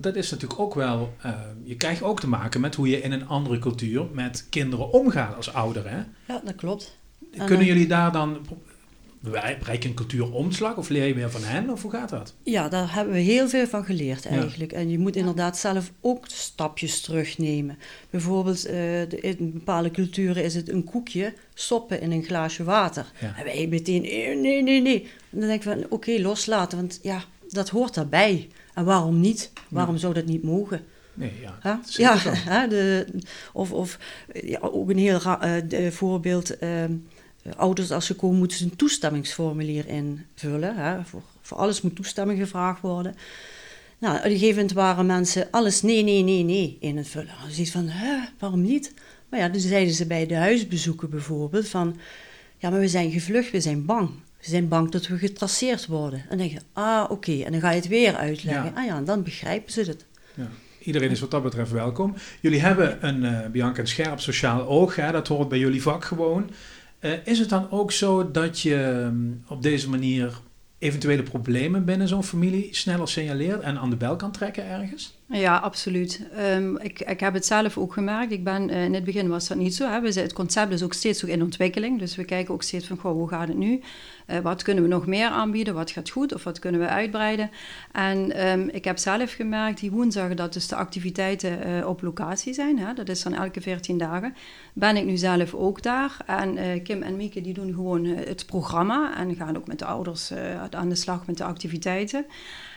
dat 0.00 0.16
is 0.16 0.30
natuurlijk 0.30 0.60
ook 0.60 0.74
wel... 0.74 1.14
Uh, 1.26 1.32
je 1.64 1.76
krijgt 1.76 2.02
ook 2.02 2.20
te 2.20 2.28
maken 2.28 2.60
met 2.60 2.74
hoe 2.74 2.88
je 2.88 3.00
in 3.00 3.12
een 3.12 3.26
andere 3.26 3.58
cultuur 3.58 4.06
met 4.12 4.46
kinderen 4.50 4.92
omgaat 4.92 5.36
als 5.36 5.52
ouder, 5.52 5.90
hè? 5.90 5.98
Ja, 6.26 6.40
dat 6.44 6.54
klopt. 6.54 6.98
Kunnen 7.46 7.66
jullie 7.66 7.86
daar 7.86 8.12
dan 8.12 8.46
bereik 9.22 9.82
je 9.82 9.88
een 9.88 9.94
cultuuromslag 9.94 10.76
of 10.76 10.88
leer 10.88 11.06
je 11.06 11.14
meer 11.14 11.30
van 11.30 11.44
hen 11.44 11.70
of 11.70 11.82
hoe 11.82 11.90
gaat 11.90 12.08
dat? 12.08 12.34
Ja, 12.42 12.68
daar 12.68 12.94
hebben 12.94 13.14
we 13.14 13.20
heel 13.20 13.48
veel 13.48 13.66
van 13.66 13.84
geleerd 13.84 14.26
eigenlijk. 14.26 14.72
En 14.72 14.90
je 14.90 14.98
moet 14.98 15.16
inderdaad 15.16 15.58
zelf 15.58 15.92
ook 16.00 16.26
stapjes 16.28 17.00
terugnemen. 17.00 17.78
Bijvoorbeeld 18.10 18.66
uh, 18.66 18.72
de, 18.72 19.18
in 19.20 19.52
bepaalde 19.52 19.90
culturen 19.90 20.44
is 20.44 20.54
het 20.54 20.68
een 20.68 20.84
koekje 20.84 21.34
soppen 21.54 22.00
in 22.00 22.10
een 22.10 22.24
glaasje 22.24 22.64
water. 22.64 23.12
En 23.36 23.44
wij 23.44 23.66
meteen, 23.66 24.04
eh, 24.04 24.38
nee, 24.38 24.62
nee, 24.62 24.80
nee. 24.80 25.02
En 25.02 25.38
dan 25.38 25.48
denk 25.48 25.64
ik 25.64 25.72
van, 25.72 25.84
oké, 25.88 26.20
loslaten, 26.20 26.78
want 26.78 26.98
ja, 27.02 27.24
dat 27.48 27.68
hoort 27.68 27.94
daarbij. 27.94 28.48
En 28.74 28.84
waarom 28.84 29.20
niet? 29.20 29.52
Waarom 29.68 29.96
zou 29.96 30.14
dat 30.14 30.26
niet 30.26 30.42
mogen? 30.42 30.84
Nee, 31.14 31.32
ja. 31.40 31.58
Huh? 31.62 31.74
Ja, 31.84 32.16
hè, 32.18 32.68
de, 32.68 33.06
of, 33.52 33.72
of 33.72 33.98
ja, 34.32 34.58
ook 34.60 34.90
een 34.90 34.98
heel 34.98 35.20
uh, 35.68 35.90
voorbeeld. 35.90 36.62
Uh, 36.62 36.84
eh, 36.84 36.90
ouders 37.56 37.90
als 37.90 38.06
ze 38.06 38.14
komen 38.14 38.38
moeten 38.38 38.56
ze 38.56 38.64
een 38.64 38.76
toestemmingsformulier 38.76 39.88
invullen. 39.88 40.76
Hè. 40.76 41.04
Voor, 41.04 41.22
voor 41.40 41.58
alles 41.58 41.80
moet 41.80 41.96
toestemming 41.96 42.38
gevraagd 42.38 42.80
worden. 42.80 43.14
Nou, 43.98 44.16
op 44.18 44.24
een 44.24 44.30
gegeven 44.30 44.54
moment 44.54 44.72
waren 44.72 45.06
mensen 45.06 45.48
alles 45.50 45.82
nee, 45.82 46.02
nee, 46.02 46.22
nee, 46.22 46.42
nee 46.42 46.76
in 46.80 46.96
het 46.96 47.08
vullen. 47.08 47.34
Je 47.46 47.54
ziet 47.54 47.70
van, 47.70 47.88
hè, 47.88 48.18
waarom 48.38 48.62
niet? 48.62 48.94
Maar 49.28 49.40
ja, 49.40 49.48
dus 49.48 49.66
zeiden 49.66 49.94
ze 49.94 50.06
bij 50.06 50.26
de 50.26 50.36
huisbezoeken 50.36 51.10
bijvoorbeeld 51.10 51.68
van... 51.68 51.96
Ja, 52.58 52.70
maar 52.70 52.80
we 52.80 52.88
zijn 52.88 53.10
gevlucht, 53.10 53.50
we 53.50 53.60
zijn 53.60 53.84
bang. 53.84 54.08
We 54.38 54.48
zijn 54.48 54.68
bang 54.68 54.90
dat 54.90 55.06
we 55.06 55.18
getraceerd 55.18 55.86
worden. 55.86 56.18
En 56.18 56.26
dan 56.28 56.38
denk 56.38 56.50
je, 56.50 56.60
ah, 56.72 57.10
oké. 57.10 57.42
En 57.42 57.52
dan 57.52 57.60
ga 57.60 57.70
je 57.70 57.76
het 57.76 57.88
weer 57.88 58.14
uitleggen. 58.14 58.64
Ja. 58.64 58.80
Ah 58.80 58.84
ja, 58.84 58.96
en 58.96 59.04
dan 59.04 59.22
begrijpen 59.22 59.72
ze 59.72 59.80
het. 59.80 60.04
Ja. 60.34 60.48
Iedereen 60.78 61.10
is 61.10 61.20
wat 61.20 61.30
dat 61.30 61.42
betreft 61.42 61.70
welkom. 61.70 62.14
Jullie 62.40 62.60
hebben 62.60 63.06
een, 63.06 63.22
uh, 63.22 63.46
Bianca, 63.46 63.80
een 63.80 63.86
scherp 63.86 64.20
sociaal 64.20 64.66
oog. 64.66 64.96
Hè? 64.96 65.12
Dat 65.12 65.28
hoort 65.28 65.48
bij 65.48 65.58
jullie 65.58 65.82
vak 65.82 66.04
gewoon. 66.04 66.50
Uh, 67.02 67.12
is 67.24 67.38
het 67.38 67.48
dan 67.48 67.70
ook 67.70 67.92
zo 67.92 68.30
dat 68.30 68.60
je 68.60 68.74
um, 68.74 69.44
op 69.48 69.62
deze 69.62 69.88
manier 69.90 70.40
eventuele 70.78 71.22
problemen 71.22 71.84
binnen 71.84 72.08
zo'n 72.08 72.24
familie 72.24 72.68
sneller 72.74 73.08
signaleert 73.08 73.60
en 73.60 73.78
aan 73.78 73.90
de 73.90 73.96
bel 73.96 74.16
kan 74.16 74.32
trekken 74.32 74.66
ergens? 74.66 75.18
Ja, 75.32 75.56
absoluut. 75.56 76.20
Um, 76.38 76.78
ik, 76.78 77.00
ik 77.00 77.20
heb 77.20 77.34
het 77.34 77.46
zelf 77.46 77.78
ook 77.78 77.92
gemerkt. 77.92 78.32
Ik 78.32 78.44
ben, 78.44 78.70
uh, 78.70 78.84
in 78.84 78.94
het 78.94 79.04
begin 79.04 79.28
was 79.28 79.48
dat 79.48 79.56
niet 79.56 79.74
zo. 79.74 79.88
Hè. 79.88 80.00
We, 80.00 80.20
het 80.20 80.32
concept 80.32 80.72
is 80.72 80.82
ook 80.82 80.92
steeds 80.92 81.24
in 81.24 81.42
ontwikkeling. 81.42 81.98
Dus 81.98 82.16
we 82.16 82.24
kijken 82.24 82.54
ook 82.54 82.62
steeds 82.62 82.86
van, 82.86 82.96
goh, 82.96 83.12
hoe 83.12 83.28
gaat 83.28 83.48
het 83.48 83.56
nu? 83.56 83.80
Uh, 84.26 84.38
wat 84.38 84.62
kunnen 84.62 84.82
we 84.82 84.88
nog 84.88 85.06
meer 85.06 85.28
aanbieden? 85.28 85.74
Wat 85.74 85.90
gaat 85.90 86.10
goed? 86.10 86.34
Of 86.34 86.44
wat 86.44 86.58
kunnen 86.58 86.80
we 86.80 86.86
uitbreiden? 86.86 87.50
En 87.92 88.48
um, 88.48 88.68
ik 88.68 88.84
heb 88.84 88.98
zelf 88.98 89.32
gemerkt 89.32 89.80
die 89.80 89.90
woensdag 89.90 90.34
dat 90.34 90.52
dus 90.52 90.68
de 90.68 90.76
activiteiten 90.76 91.68
uh, 91.68 91.86
op 91.86 92.02
locatie 92.02 92.54
zijn. 92.54 92.78
Hè. 92.78 92.94
Dat 92.94 93.08
is 93.08 93.22
dan 93.22 93.34
elke 93.34 93.60
14 93.60 93.98
dagen. 93.98 94.34
Ben 94.72 94.96
ik 94.96 95.04
nu 95.04 95.16
zelf 95.16 95.54
ook 95.54 95.82
daar. 95.82 96.16
En 96.26 96.82
Kim 96.82 97.02
en 97.02 97.16
Mieke 97.16 97.40
die 97.40 97.54
doen 97.54 97.74
gewoon 97.74 98.04
het 98.04 98.46
programma. 98.46 99.16
En 99.16 99.34
gaan 99.34 99.56
ook 99.56 99.66
met 99.66 99.78
de 99.78 99.84
ouders 99.84 100.32
aan 100.70 100.88
de 100.88 100.94
slag 100.94 101.26
met 101.26 101.36
de 101.38 101.44
activiteiten. 101.44 102.26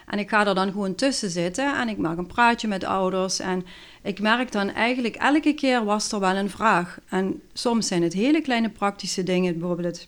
En 0.06 0.20
ik 0.20 0.30
ga 0.30 0.48
er 0.48 0.56
dan 0.56 0.72
gewoon 0.72 0.96
tussen 0.96 1.30
zitten 1.30 1.78
en 1.78 1.90
ik 1.90 1.98
maak 1.98 2.18
een 2.18 2.28
praatje 2.28 2.68
met 2.68 2.84
ouders. 2.84 3.40
En 3.40 3.66
ik 4.04 4.20
merk 4.20 4.52
dan 4.52 4.70
eigenlijk 4.70 5.16
elke 5.16 5.54
keer 5.54 5.84
was 5.86 6.12
er 6.12 6.20
wel 6.20 6.36
een 6.36 6.50
vraag. 6.50 6.98
En 7.10 7.42
soms 7.54 7.88
zijn 7.88 8.04
het 8.04 8.14
hele 8.14 8.42
kleine 8.42 8.70
praktische 8.70 9.24
dingen, 9.24 9.60
bijvoorbeeld 9.60 9.98
het 9.98 10.08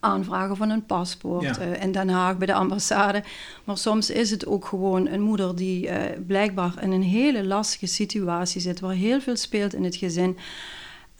aanvragen 0.00 0.56
van 0.56 0.70
een 0.70 0.86
paspoort 0.86 1.58
uh, 1.58 1.82
in 1.82 1.92
Den 1.92 2.08
Haag 2.08 2.38
bij 2.38 2.46
de 2.46 2.54
ambassade. 2.54 3.22
Maar 3.64 3.78
soms 3.78 4.10
is 4.10 4.30
het 4.30 4.46
ook 4.46 4.64
gewoon 4.64 5.08
een 5.08 5.20
moeder 5.20 5.56
die 5.56 5.86
uh, 5.86 5.94
blijkbaar 6.26 6.74
in 6.80 6.92
een 6.92 7.02
hele 7.02 7.44
lastige 7.44 7.86
situatie 7.86 8.60
zit, 8.60 8.80
waar 8.80 8.94
heel 8.94 9.20
veel 9.20 9.36
speelt 9.36 9.74
in 9.74 9.84
het 9.84 9.96
gezin. 9.96 10.38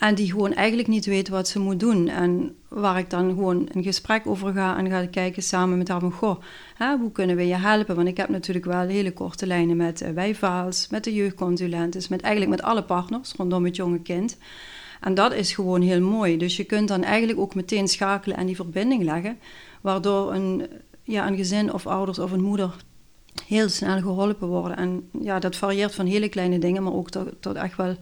En 0.04 0.14
die 0.14 0.30
gewoon 0.30 0.52
eigenlijk 0.52 0.88
niet 0.88 1.06
weet 1.06 1.28
wat 1.28 1.49
ze 1.49 1.58
moet 1.58 1.80
doen. 1.80 2.08
En 2.08 2.56
waar 2.68 2.99
ik 2.99 3.11
dan 3.11 3.28
gewoon 3.28 3.68
een 3.73 3.82
gesprek 3.82 4.26
over 4.26 4.52
ga 4.52 4.78
en 4.78 4.90
ga 4.90 5.06
kijken 5.06 5.42
samen 5.42 5.78
met 5.78 5.88
haar 5.88 6.00
van... 6.00 6.12
Goh, 6.12 6.40
hè, 6.75 6.96
hoe 6.96 7.12
kunnen 7.12 7.37
we 7.37 7.46
je 7.46 7.54
helpen? 7.54 7.96
Want 7.96 8.08
ik 8.08 8.16
heb 8.16 8.28
natuurlijk 8.28 8.64
wel 8.64 8.87
hele 8.87 9.12
korte 9.12 9.46
lijnen 9.46 9.76
met 9.76 10.02
uh, 10.02 10.66
met 10.90 11.04
de 11.04 11.14
jeugdconsulenten... 11.14 12.02
met 12.08 12.20
eigenlijk 12.20 12.56
met 12.56 12.62
alle 12.70 12.82
partners 12.82 13.32
rondom 13.37 13.64
het 13.64 13.76
jonge 13.76 14.00
kind. 14.00 14.37
En 15.00 15.14
dat 15.14 15.32
is 15.32 15.52
gewoon 15.54 15.80
heel 15.80 16.00
mooi. 16.00 16.37
Dus 16.37 16.56
je 16.56 16.64
kunt 16.64 16.88
dan 16.88 17.02
eigenlijk 17.02 17.38
ook 17.38 17.54
meteen 17.54 17.88
schakelen 17.88 18.37
en 18.37 18.46
die 18.46 18.56
verbinding 18.56 19.02
leggen, 19.02 19.38
waardoor 19.80 20.34
een, 20.34 20.66
ja, 21.02 21.26
een 21.26 21.37
gezin 21.37 21.73
of 21.73 21.87
ouders 21.87 22.18
of 22.18 22.32
een 22.32 22.42
moeder 22.42 22.76
heel 23.46 23.68
snel 23.68 24.00
geholpen 24.00 24.49
worden. 24.49 24.76
En 24.76 25.08
ja, 25.20 25.38
dat 25.38 25.56
varieert 25.56 25.94
van 25.94 26.06
hele 26.06 26.28
kleine 26.28 26.58
dingen, 26.58 26.82
maar 26.82 26.92
ook 26.92 27.11
tot 27.40 27.56
echt 27.56 27.76
wel, 27.76 27.96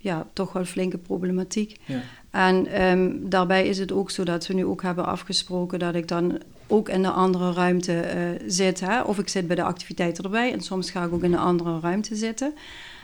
ja, 0.00 0.26
toch 0.32 0.52
wel 0.52 0.64
flinke 0.64 0.98
problematiek. 0.98 1.76
Ja. 1.84 2.00
En 2.30 2.66
ehm, 2.66 3.10
daarbij 3.20 3.66
is 3.66 3.78
het 3.78 3.92
ook 3.92 4.10
zo 4.10 4.24
dat 4.24 4.46
we 4.46 4.54
nu 4.54 4.64
ook 4.64 4.82
hebben 4.82 5.06
afgesproken 5.06 5.78
dat 5.78 5.94
ik 5.94 6.08
dan 6.08 6.40
ook 6.66 6.88
in 6.88 7.02
de 7.02 7.10
andere 7.10 7.52
ruimte 7.52 8.00
eh, 8.00 8.22
zit. 8.46 8.80
Hè? 8.80 9.02
Of 9.02 9.18
ik 9.18 9.28
zit 9.28 9.46
bij 9.46 9.56
de 9.56 9.62
activiteiten 9.62 10.24
erbij 10.24 10.52
en 10.52 10.60
soms 10.60 10.90
ga 10.90 11.04
ik 11.04 11.12
ook 11.12 11.22
in 11.22 11.30
de 11.30 11.38
andere 11.38 11.80
ruimte 11.80 12.16
zitten. 12.16 12.54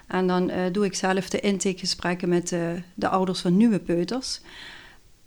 En 0.07 0.26
dan 0.26 0.50
eh, 0.50 0.61
doe 0.73 0.85
ik 0.85 0.95
zelf 0.95 1.29
de 1.29 1.41
intakegesprekken 1.41 2.29
met 2.29 2.53
uh, 2.53 2.61
de 2.95 3.09
ouders 3.09 3.41
van 3.41 3.57
nieuwe 3.57 3.79
peuters 3.79 4.41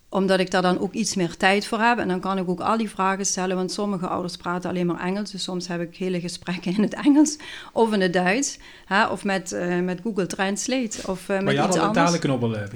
omdat 0.10 0.40
ik 0.40 0.52
daar 0.52 0.62
dan 0.62 0.80
ook 0.80 0.94
iets 0.94 1.16
meer 1.16 1.38
tijd 1.38 1.66
voor 1.66 1.80
heb. 1.80 1.98
En 1.98 2.08
dan 2.08 2.20
kan 2.20 2.38
ik 2.38 2.50
ook 2.50 2.60
al 2.60 2.78
die 2.78 2.90
vragen 2.90 3.26
stellen. 3.26 3.56
Want 3.56 3.72
sommige 3.72 4.08
ouders 4.08 4.38
praten 4.38 4.70
alleen 4.70 4.86
maar 4.86 5.00
Engels. 5.00 5.32
Dus 5.32 5.44
soms 5.44 5.68
heb 5.68 5.82
ik 5.82 5.96
hele 5.96 6.20
gesprekken 6.20 6.76
in 6.76 6.82
het 6.82 6.94
Engels 6.94 7.38
of 7.74 7.94
in 7.94 8.02
het 8.02 8.14
Duits. 8.14 8.58
Hè, 8.86 9.08
of 9.08 9.24
met, 9.24 9.52
uh, 9.52 9.80
met 9.80 10.00
Google 10.04 10.26
Translate. 10.26 10.98
Of, 11.06 11.22
uh, 11.22 11.28
maar 11.28 11.44
met 11.44 11.54
je 11.54 11.60
had 11.60 11.80
al 11.80 11.88
een 11.88 11.94
talenknobbel, 11.94 12.56
uh, 12.56 12.62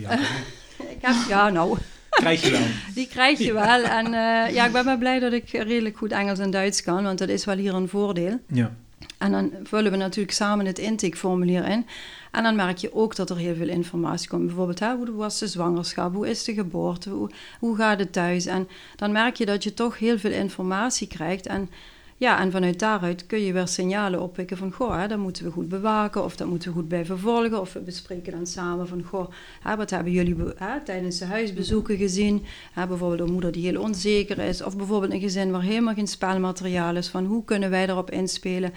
ik 0.96 1.02
heb, 1.02 1.16
ja, 1.28 1.50
nou. 1.50 1.78
Krijg 2.10 2.42
je 2.42 2.52
wel. 2.52 2.62
Die 2.96 3.08
krijg 3.08 3.40
je 3.40 3.54
wel. 3.54 3.84
En 3.84 4.12
ja, 4.54 4.66
ik 4.66 4.72
ben 4.72 4.86
wel 4.86 4.98
blij 4.98 5.20
dat 5.20 5.34
ik 5.34 5.50
redelijk 5.50 5.98
goed 5.98 6.12
Engels 6.12 6.40
en 6.40 6.52
Duits 6.52 6.84
kan. 6.84 7.04
Want 7.04 7.18
dat 7.20 7.30
is 7.30 7.46
wel 7.46 7.56
hier 7.58 7.74
een 7.74 7.90
voordeel. 7.90 8.40
Ja. 8.48 8.72
En 9.18 9.32
dan 9.32 9.52
vullen 9.64 9.92
we 9.92 9.98
natuurlijk 9.98 10.36
samen 10.36 10.66
het 10.66 10.80
intakeformulier 10.80 11.68
in. 11.68 11.86
En 12.32 12.44
dan 12.44 12.56
merk 12.56 12.78
je 12.78 12.94
ook 12.94 13.16
dat 13.16 13.30
er 13.30 13.38
heel 13.38 13.56
veel 13.56 13.68
informatie 13.68 14.30
komt. 14.30 14.46
Bijvoorbeeld, 14.46 14.80
hoe 14.80 15.12
was 15.12 15.40
de 15.40 15.48
zwangerschap? 15.48 16.14
Hoe 16.14 16.30
is 16.30 16.44
de 16.44 16.54
geboorte? 16.54 17.10
Hoe, 17.10 17.30
hoe 17.60 17.76
gaat 17.76 18.00
het 18.00 18.14
thuis? 18.14 18.46
En 18.46 18.68
dan 18.96 19.12
merk 19.12 19.36
je 19.36 19.46
dat 19.46 19.64
je 19.64 19.74
toch 19.74 20.00
heel 20.00 20.20
veel 20.20 20.32
informatie 20.32 21.08
krijgt. 21.08 21.46
En, 21.46 21.70
ja, 22.17 22.39
en 22.39 22.51
vanuit 22.51 22.79
daaruit 22.79 23.25
kun 23.25 23.39
je 23.39 23.53
weer 23.53 23.67
signalen 23.67 24.22
oppikken 24.22 24.58
van... 24.58 24.72
goh, 24.72 25.00
hè, 25.00 25.08
dat 25.08 25.17
moeten 25.17 25.46
we 25.46 25.51
goed 25.51 25.70
bewaken 25.70 26.24
of 26.24 26.36
dat 26.36 26.48
moeten 26.48 26.70
we 26.70 26.75
goed 26.75 26.88
blijven 26.88 27.20
volgen. 27.20 27.60
Of 27.60 27.74
we 27.74 27.79
bespreken 27.79 28.32
dan 28.32 28.48
samen 28.48 28.88
van... 28.88 29.03
goh, 29.03 29.32
hè, 29.62 29.75
wat 29.75 29.89
hebben 29.89 30.12
jullie 30.12 30.36
hè, 30.55 30.82
tijdens 30.82 31.17
de 31.17 31.25
huisbezoeken 31.25 31.98
gezien? 31.98 32.46
Hè, 32.72 32.88
bijvoorbeeld 32.88 33.27
een 33.27 33.34
moeder 33.34 33.51
die 33.51 33.65
heel 33.65 33.82
onzeker 33.82 34.39
is. 34.39 34.63
Of 34.63 34.77
bijvoorbeeld 34.77 35.13
een 35.13 35.20
gezin 35.20 35.51
waar 35.51 35.62
helemaal 35.62 35.93
geen 35.93 36.08
spelmateriaal 36.08 36.96
is. 36.96 37.08
Van 37.08 37.25
hoe 37.25 37.46
kunnen 37.46 37.70
wij 37.70 37.86
daarop 37.86 38.12
inspelen? 38.12 38.74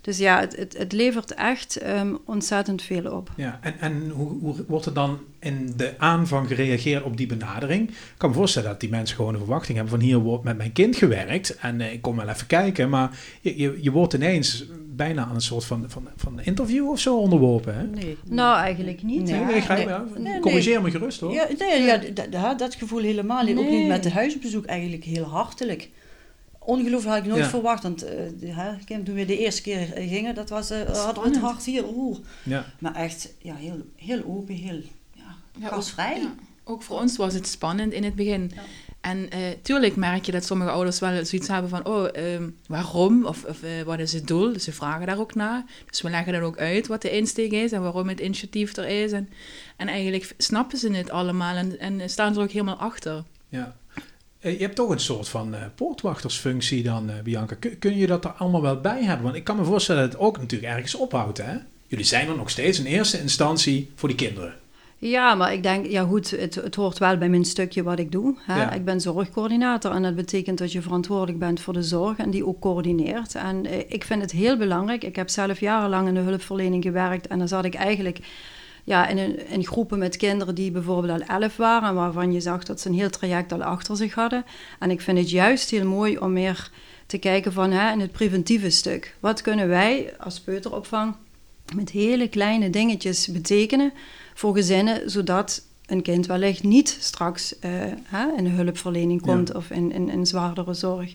Dus 0.00 0.18
ja, 0.18 0.40
het, 0.40 0.56
het, 0.56 0.78
het 0.78 0.92
levert 0.92 1.34
echt 1.34 1.86
um, 1.86 2.18
ontzettend 2.24 2.82
veel 2.82 3.12
op. 3.12 3.30
Ja, 3.36 3.58
en, 3.62 3.74
en 3.80 4.08
hoe, 4.08 4.38
hoe, 4.40 4.54
wordt 4.66 4.86
er 4.86 4.94
dan 4.94 5.18
in 5.38 5.72
de 5.76 5.94
aanvang 5.98 6.48
gereageerd 6.48 7.02
op 7.02 7.16
die 7.16 7.26
benadering? 7.26 7.88
Ik 7.88 8.14
kan 8.16 8.28
me 8.28 8.34
voorstellen 8.34 8.68
dat 8.68 8.80
die 8.80 8.90
mensen 8.90 9.16
gewoon 9.16 9.32
een 9.32 9.40
verwachting 9.40 9.76
hebben 9.76 9.98
van 9.98 10.06
hier 10.06 10.18
wordt 10.18 10.44
met 10.44 10.56
mijn 10.56 10.72
kind 10.72 10.96
gewerkt 10.96 11.56
en 11.56 11.80
uh, 11.80 11.92
ik 11.92 12.02
kom 12.02 12.16
wel 12.16 12.28
even 12.28 12.46
kijken, 12.46 12.88
maar 12.88 13.18
je, 13.40 13.58
je, 13.58 13.78
je 13.80 13.90
wordt 13.90 14.14
ineens 14.14 14.64
bijna 14.96 15.24
aan 15.24 15.34
een 15.34 15.40
soort 15.40 15.64
van, 15.64 15.84
van, 15.88 16.08
van 16.16 16.40
interview 16.40 16.88
of 16.88 17.00
zo 17.00 17.18
onderworpen. 17.18 17.74
Hè? 17.74 17.86
Nee. 17.86 18.16
Nou, 18.24 18.58
eigenlijk 18.58 19.02
niet. 19.02 19.22
Nee, 19.22 19.40
nee, 19.44 19.62
nee, 19.68 19.86
nee, 19.86 20.22
nee 20.22 20.40
corrigeer 20.40 20.82
me 20.82 20.90
gerust 20.90 21.20
hoor. 21.20 21.32
Ja, 21.32 21.46
nee, 21.58 21.82
ja, 21.82 22.00
dat, 22.30 22.58
dat 22.58 22.74
gevoel 22.74 23.02
helemaal 23.02 23.44
niet. 23.44 23.58
Ook 23.58 23.70
niet 23.70 23.88
met 23.88 24.02
de 24.02 24.10
huisbezoek 24.10 24.64
eigenlijk 24.64 25.04
heel 25.04 25.24
hartelijk 25.24 25.88
ongelooflijk 26.64 27.14
had 27.14 27.24
ik 27.24 27.30
nooit 27.30 27.44
ja. 27.44 27.48
verwacht. 27.48 27.82
Want 27.82 28.04
uh, 28.04 28.98
toen 29.04 29.14
we 29.14 29.24
de 29.24 29.38
eerste 29.38 29.62
keer 29.62 29.92
gingen, 29.94 30.34
dat 30.34 30.48
was, 30.48 30.70
uh, 30.70 30.78
hadden 30.82 31.22
we 31.22 31.28
het 31.28 31.38
hart 31.38 31.64
hier. 31.64 31.84
Oeh. 31.94 32.18
Ja. 32.42 32.66
Maar 32.78 32.94
echt 32.94 33.34
ja, 33.38 33.54
heel, 33.54 33.86
heel 33.96 34.24
open, 34.26 34.54
heel 34.54 34.80
ja, 35.12 35.68
gasvrij. 35.68 36.16
Ook, 36.16 36.22
ja. 36.22 36.34
ook 36.64 36.82
voor 36.82 37.00
ons 37.00 37.16
was 37.16 37.34
het 37.34 37.48
spannend 37.48 37.92
in 37.92 38.04
het 38.04 38.14
begin. 38.14 38.52
En 39.00 39.18
uh, 39.18 39.48
tuurlijk 39.62 39.96
merk 39.96 40.24
je 40.24 40.32
dat 40.32 40.44
sommige 40.44 40.70
ouders 40.70 40.98
wel 40.98 41.24
zoiets 41.24 41.48
hebben 41.48 41.70
van, 41.70 41.86
oh, 41.86 42.08
um, 42.16 42.56
waarom? 42.66 43.26
Of, 43.26 43.44
of 43.44 43.62
uh, 43.62 43.82
wat 43.82 43.98
is 43.98 44.12
het 44.12 44.26
doel? 44.26 44.52
Dus 44.52 44.64
ze 44.64 44.72
vragen 44.72 45.06
daar 45.06 45.18
ook 45.18 45.34
naar. 45.34 45.64
Dus 45.90 46.02
we 46.02 46.10
leggen 46.10 46.32
dan 46.32 46.42
ook 46.42 46.58
uit 46.58 46.86
wat 46.86 47.02
de 47.02 47.10
insteek 47.10 47.52
is 47.52 47.72
en 47.72 47.82
waarom 47.82 48.08
het 48.08 48.20
initiatief 48.20 48.76
er 48.76 48.86
is. 49.02 49.12
En, 49.12 49.28
en 49.76 49.88
eigenlijk 49.88 50.34
snappen 50.38 50.78
ze 50.78 50.92
het 50.92 51.10
allemaal 51.10 51.56
en, 51.56 51.78
en 51.78 52.10
staan 52.10 52.32
ze 52.32 52.40
er 52.40 52.46
ook 52.46 52.52
helemaal 52.52 52.76
achter. 52.76 53.24
Ja. 53.48 53.76
Je 54.40 54.56
hebt 54.58 54.76
toch 54.76 54.90
een 54.90 55.00
soort 55.00 55.28
van 55.28 55.54
uh, 55.54 55.60
poortwachtersfunctie 55.74 56.82
dan, 56.82 57.10
uh, 57.10 57.14
Bianca. 57.22 57.54
Kun, 57.54 57.78
kun, 57.78 57.96
je 57.96 58.06
dat 58.06 58.24
er 58.24 58.30
allemaal 58.30 58.62
wel 58.62 58.80
bij 58.80 59.04
hebben? 59.04 59.24
Want 59.24 59.36
ik 59.36 59.44
kan 59.44 59.56
me 59.56 59.64
voorstellen 59.64 60.02
dat 60.02 60.12
het 60.12 60.20
ook 60.20 60.38
natuurlijk 60.38 60.72
ergens 60.72 60.94
ophoudt. 60.94 61.38
Hè? 61.38 61.56
Jullie 61.86 62.04
zijn 62.04 62.28
er 62.28 62.36
nog 62.36 62.50
steeds 62.50 62.78
in 62.78 62.84
eerste 62.84 63.20
instantie 63.20 63.90
voor 63.94 64.08
die 64.08 64.18
kinderen. 64.18 64.54
Ja, 64.98 65.34
maar 65.34 65.52
ik 65.52 65.62
denk, 65.62 65.86
ja 65.86 66.04
goed, 66.04 66.30
het, 66.30 66.54
het 66.54 66.74
hoort 66.74 66.98
wel 66.98 67.16
bij 67.16 67.28
mijn 67.28 67.44
stukje 67.44 67.82
wat 67.82 67.98
ik 67.98 68.12
doe. 68.12 68.34
Hè? 68.38 68.60
Ja. 68.60 68.72
Ik 68.72 68.84
ben 68.84 69.00
zorgcoördinator 69.00 69.92
en 69.92 70.02
dat 70.02 70.14
betekent 70.14 70.58
dat 70.58 70.72
je 70.72 70.82
verantwoordelijk 70.82 71.38
bent 71.38 71.60
voor 71.60 71.72
de 71.72 71.82
zorg 71.82 72.18
en 72.18 72.30
die 72.30 72.46
ook 72.46 72.60
coördineert. 72.60 73.34
En 73.34 73.66
eh, 73.66 73.78
ik 73.88 74.04
vind 74.04 74.22
het 74.22 74.32
heel 74.32 74.56
belangrijk. 74.56 75.04
Ik 75.04 75.16
heb 75.16 75.28
zelf 75.28 75.60
jarenlang 75.60 76.08
in 76.08 76.14
de 76.14 76.20
hulpverlening 76.20 76.82
gewerkt 76.82 77.26
en 77.26 77.38
dan 77.38 77.48
zat 77.48 77.64
ik 77.64 77.74
eigenlijk 77.74 78.18
ja, 78.84 79.08
in, 79.08 79.18
een, 79.18 79.48
in 79.48 79.66
groepen 79.66 79.98
met 79.98 80.16
kinderen 80.16 80.54
die 80.54 80.70
bijvoorbeeld 80.70 81.20
al 81.20 81.40
elf 81.40 81.56
waren, 81.56 81.94
waarvan 81.94 82.32
je 82.32 82.40
zag 82.40 82.64
dat 82.64 82.80
ze 82.80 82.88
een 82.88 82.94
heel 82.94 83.10
traject 83.10 83.52
al 83.52 83.62
achter 83.62 83.96
zich 83.96 84.14
hadden. 84.14 84.44
En 84.78 84.90
ik 84.90 85.00
vind 85.00 85.18
het 85.18 85.30
juist 85.30 85.70
heel 85.70 85.86
mooi 85.86 86.18
om 86.18 86.32
meer 86.32 86.70
te 87.06 87.18
kijken 87.18 87.52
van 87.52 87.70
hè, 87.70 87.92
in 87.92 88.00
het 88.00 88.12
preventieve 88.12 88.70
stuk. 88.70 89.16
Wat 89.20 89.42
kunnen 89.42 89.68
wij 89.68 90.14
als 90.18 90.40
peuteropvang 90.40 91.14
met 91.74 91.90
hele 91.90 92.28
kleine 92.28 92.70
dingetjes 92.70 93.26
betekenen 93.26 93.92
voor 94.34 94.54
gezinnen, 94.54 95.10
zodat 95.10 95.62
een 95.86 96.02
kind 96.02 96.26
wellicht 96.26 96.62
niet 96.62 96.96
straks 97.00 97.52
uh, 97.52 97.70
hè, 98.04 98.36
in 98.36 98.44
de 98.44 98.50
hulpverlening 98.50 99.20
komt 99.20 99.48
ja. 99.48 99.54
of 99.54 99.70
in, 99.70 99.92
in, 99.92 100.08
in 100.08 100.26
zwaardere 100.26 100.74
zorg. 100.74 101.14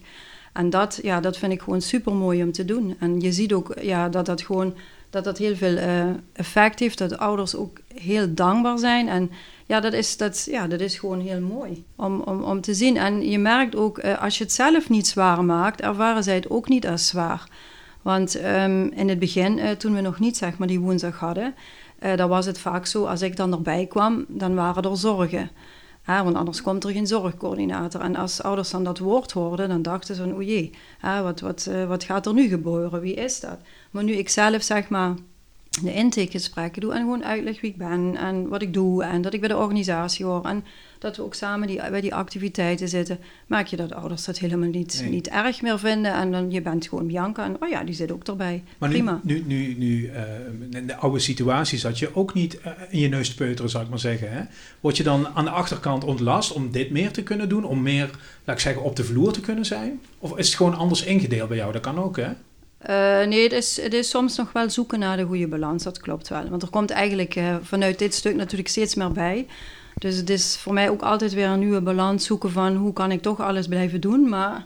En 0.54 0.70
dat, 0.70 1.00
ja, 1.02 1.20
dat 1.20 1.38
vind 1.38 1.52
ik 1.52 1.62
gewoon 1.62 1.82
super 1.82 2.14
mooi 2.14 2.44
om 2.44 2.52
te 2.52 2.66
doen. 2.66 2.96
En 3.00 3.20
je 3.22 3.32
ziet 3.32 3.54
ook 3.54 3.76
ja, 3.82 4.10
dat 4.10 4.26
dat 4.26 4.42
gewoon 4.42 4.74
dat 5.16 5.24
dat 5.24 5.38
heel 5.38 5.56
veel 5.56 5.78
uh, 5.78 6.06
effect 6.34 6.80
heeft. 6.80 6.98
Dat 6.98 7.18
ouders 7.18 7.56
ook 7.56 7.78
heel 7.94 8.34
dankbaar 8.34 8.78
zijn. 8.78 9.08
En 9.08 9.32
ja, 9.66 9.80
dat 9.80 9.94
is, 9.94 10.18
dat, 10.18 10.48
ja, 10.52 10.68
dat 10.68 10.80
is 10.80 11.00
gewoon 11.00 11.20
heel 11.20 11.40
mooi 11.40 11.86
om, 11.96 12.22
om, 12.22 12.44
om 12.44 12.62
te 12.62 12.74
zien. 12.74 12.98
En 12.98 13.30
je 13.30 13.40
merkt 13.40 13.76
ook, 13.76 14.04
uh, 14.04 14.22
als 14.22 14.38
je 14.38 14.44
het 14.44 14.54
zelf 14.54 14.90
niet 14.90 15.08
zwaar 15.08 15.44
maakt, 15.44 15.82
ervaren 15.82 16.24
zij 16.24 16.36
het 16.36 16.50
ook 16.50 16.68
niet 16.70 16.88
als 16.88 17.08
zwaar. 17.08 17.48
Want 18.02 18.44
um, 18.44 18.92
in 18.92 19.10
het 19.10 19.20
begin, 19.20 19.58
uh, 19.58 19.70
toen 19.70 19.94
we 19.96 20.02
nog 20.02 20.20
niet 20.20 20.38
zeg 20.38 20.58
maar, 20.58 20.68
die 20.68 20.80
woensdag 20.80 21.20
hadden, 21.20 21.56
dan 22.16 22.30
was 22.30 22.46
het 22.46 22.60
vaak 22.60 22.86
zo, 22.86 23.06
als 23.06 23.22
ik 23.22 23.36
dan 23.36 23.52
erbij 23.52 23.86
kwam, 23.86 24.26
dan 24.28 24.56
waren 24.56 24.84
er 24.84 24.98
zorgen. 24.98 25.50
Want 26.06 26.36
anders 26.36 26.62
komt 26.62 26.84
er 26.84 26.92
geen 26.92 27.08
zorgcoördinator. 27.08 28.02
En 28.02 28.16
als 28.16 28.42
ouders 28.42 28.70
dan 28.70 28.84
dat 28.84 29.00
woord 29.00 29.32
hoorden, 29.32 29.70
dan 29.70 29.82
dachten 29.82 30.16
ze 30.16 30.22
van, 30.22 30.36
o 30.36 30.42
jee, 30.42 30.72
ja, 31.02 31.24
wat, 31.24 31.40
wat, 31.40 31.70
wat 31.88 32.04
gaat 32.04 32.26
er 32.26 32.34
nu 32.34 32.48
gebeuren? 32.48 33.02
Wie 33.02 33.14
is 33.14 33.40
dat? 33.40 33.58
Maar 33.92 34.04
nu 34.04 34.14
ik 34.14 34.30
zelf 34.30 34.64
zeg 34.64 34.90
maar 34.90 35.14
de 35.82 35.94
intakegesprekken 35.94 36.82
doe 36.82 36.94
en 36.94 37.00
gewoon 37.00 37.26
uitleg 37.26 37.62
wie 37.62 37.70
ik 37.70 37.78
ben 37.78 38.16
en 38.16 38.48
wat 38.48 38.62
ik 38.62 38.74
doe 38.74 39.04
en 39.04 39.22
dat 39.22 39.34
ik 39.34 39.40
bij 39.40 39.50
de 39.50 39.58
organisatie 39.58 40.26
hoor 40.26 40.46
en 40.46 40.64
dat 41.00 41.16
we 41.16 41.24
ook 41.24 41.34
samen 41.34 41.68
die, 41.68 41.90
bij 41.90 42.02
die 42.02 42.16
activiteiten 42.16 42.90
zitten, 42.90 43.20
maak 43.48 43.68
je 43.68 43.76
dat 43.76 43.94
ouders 43.94 44.26
dat 44.26 44.38
helemaal 44.38 44.70
niet, 44.70 45.00
nee. 45.02 45.10
niet 45.10 45.28
erg 45.28 45.62
meer 45.62 45.80
vinden 45.80 46.14
en 46.14 46.32
dan 46.32 46.52
je 46.52 46.62
bent 46.62 46.88
gewoon 46.88 47.08
Bianca 47.08 47.46
en 47.46 47.56
oh 47.60 47.70
ja, 47.70 47.84
die 47.84 47.96
zit 47.96 48.12
ook 48.12 48.24
erbij. 48.24 48.64
Maar 48.78 48.90
Prima. 48.90 49.20
nu, 49.24 49.44
nu, 49.48 49.66
nu, 49.66 49.76
nu 49.78 50.02
uh, 50.02 50.80
in 50.80 50.88
de 50.88 50.96
oude 50.96 51.20
situatie 51.20 51.80
zat 51.80 52.00
je 52.00 52.16
ook 52.16 52.34
niet 52.34 52.60
uh, 52.66 52.72
in 52.90 53.00
je 53.00 53.08
neus 53.08 53.30
te 53.30 53.36
peuteren, 53.36 53.72
zou 53.72 53.84
ik 53.84 53.90
maar 53.90 54.00
zeggen. 54.00 54.32
Hè? 54.32 54.42
Word 54.80 54.98
je 54.98 55.04
dan 55.04 55.28
aan 55.28 55.46
de 55.46 55.52
achterkant 55.52 56.04
ontlast 56.04 56.52
om 56.52 56.72
dit 56.72 56.92
meer 56.92 57.12
te 57.12 57.24
kunnen 57.24 57.50
doen, 57.50 57.64
om 57.64 57.82
meer, 57.82 58.10
laat 58.44 58.56
ik 58.56 58.62
zeggen, 58.62 58.84
op 58.84 58.96
de 58.96 59.04
vloer 59.04 59.34
te 59.34 59.42
kunnen 59.42 59.66
zijn? 59.66 60.02
Of 60.20 60.38
is 60.38 60.48
het 60.48 60.56
gewoon 60.56 60.76
anders 60.76 61.04
ingedeeld 61.04 61.48
bij 61.48 61.58
jou? 61.58 61.72
Dat 61.72 61.82
kan 61.82 62.00
ook, 62.00 62.18
hè? 62.18 62.30
Uh, 62.90 63.26
nee, 63.28 63.44
het 63.44 63.52
is, 63.52 63.82
het 63.82 63.94
is 63.94 64.10
soms 64.10 64.38
nog 64.38 64.52
wel 64.52 64.70
zoeken 64.70 65.00
naar 65.00 65.18
de 65.18 65.24
goede 65.24 65.48
balans, 65.48 65.84
dat 65.84 66.00
klopt 66.00 66.28
wel. 66.28 66.50
Want 66.50 66.62
er 66.62 66.70
komt 66.70 66.92
eigenlijk 66.92 67.36
uh, 67.36 67.56
vanuit 67.62 68.00
dit 68.00 68.14
stuk 68.14 68.36
natuurlijk 68.36 68.70
steeds 68.70 68.96
meer 68.96 69.12
bij. 69.12 69.48
Dus 69.98 70.16
het 70.16 70.30
is 70.30 70.58
voor 70.58 70.74
mij 70.74 70.90
ook 70.90 71.02
altijd 71.02 71.34
weer 71.34 71.48
een 71.48 71.60
nieuwe 71.60 71.82
balans 71.82 72.26
zoeken 72.26 72.52
van 72.52 72.76
hoe 72.76 72.94
kan 72.94 73.12
ik 73.12 73.22
toch 73.22 73.42
alles 73.42 73.68
blijven 73.68 74.02
doen. 74.02 74.30
Maar 74.30 74.66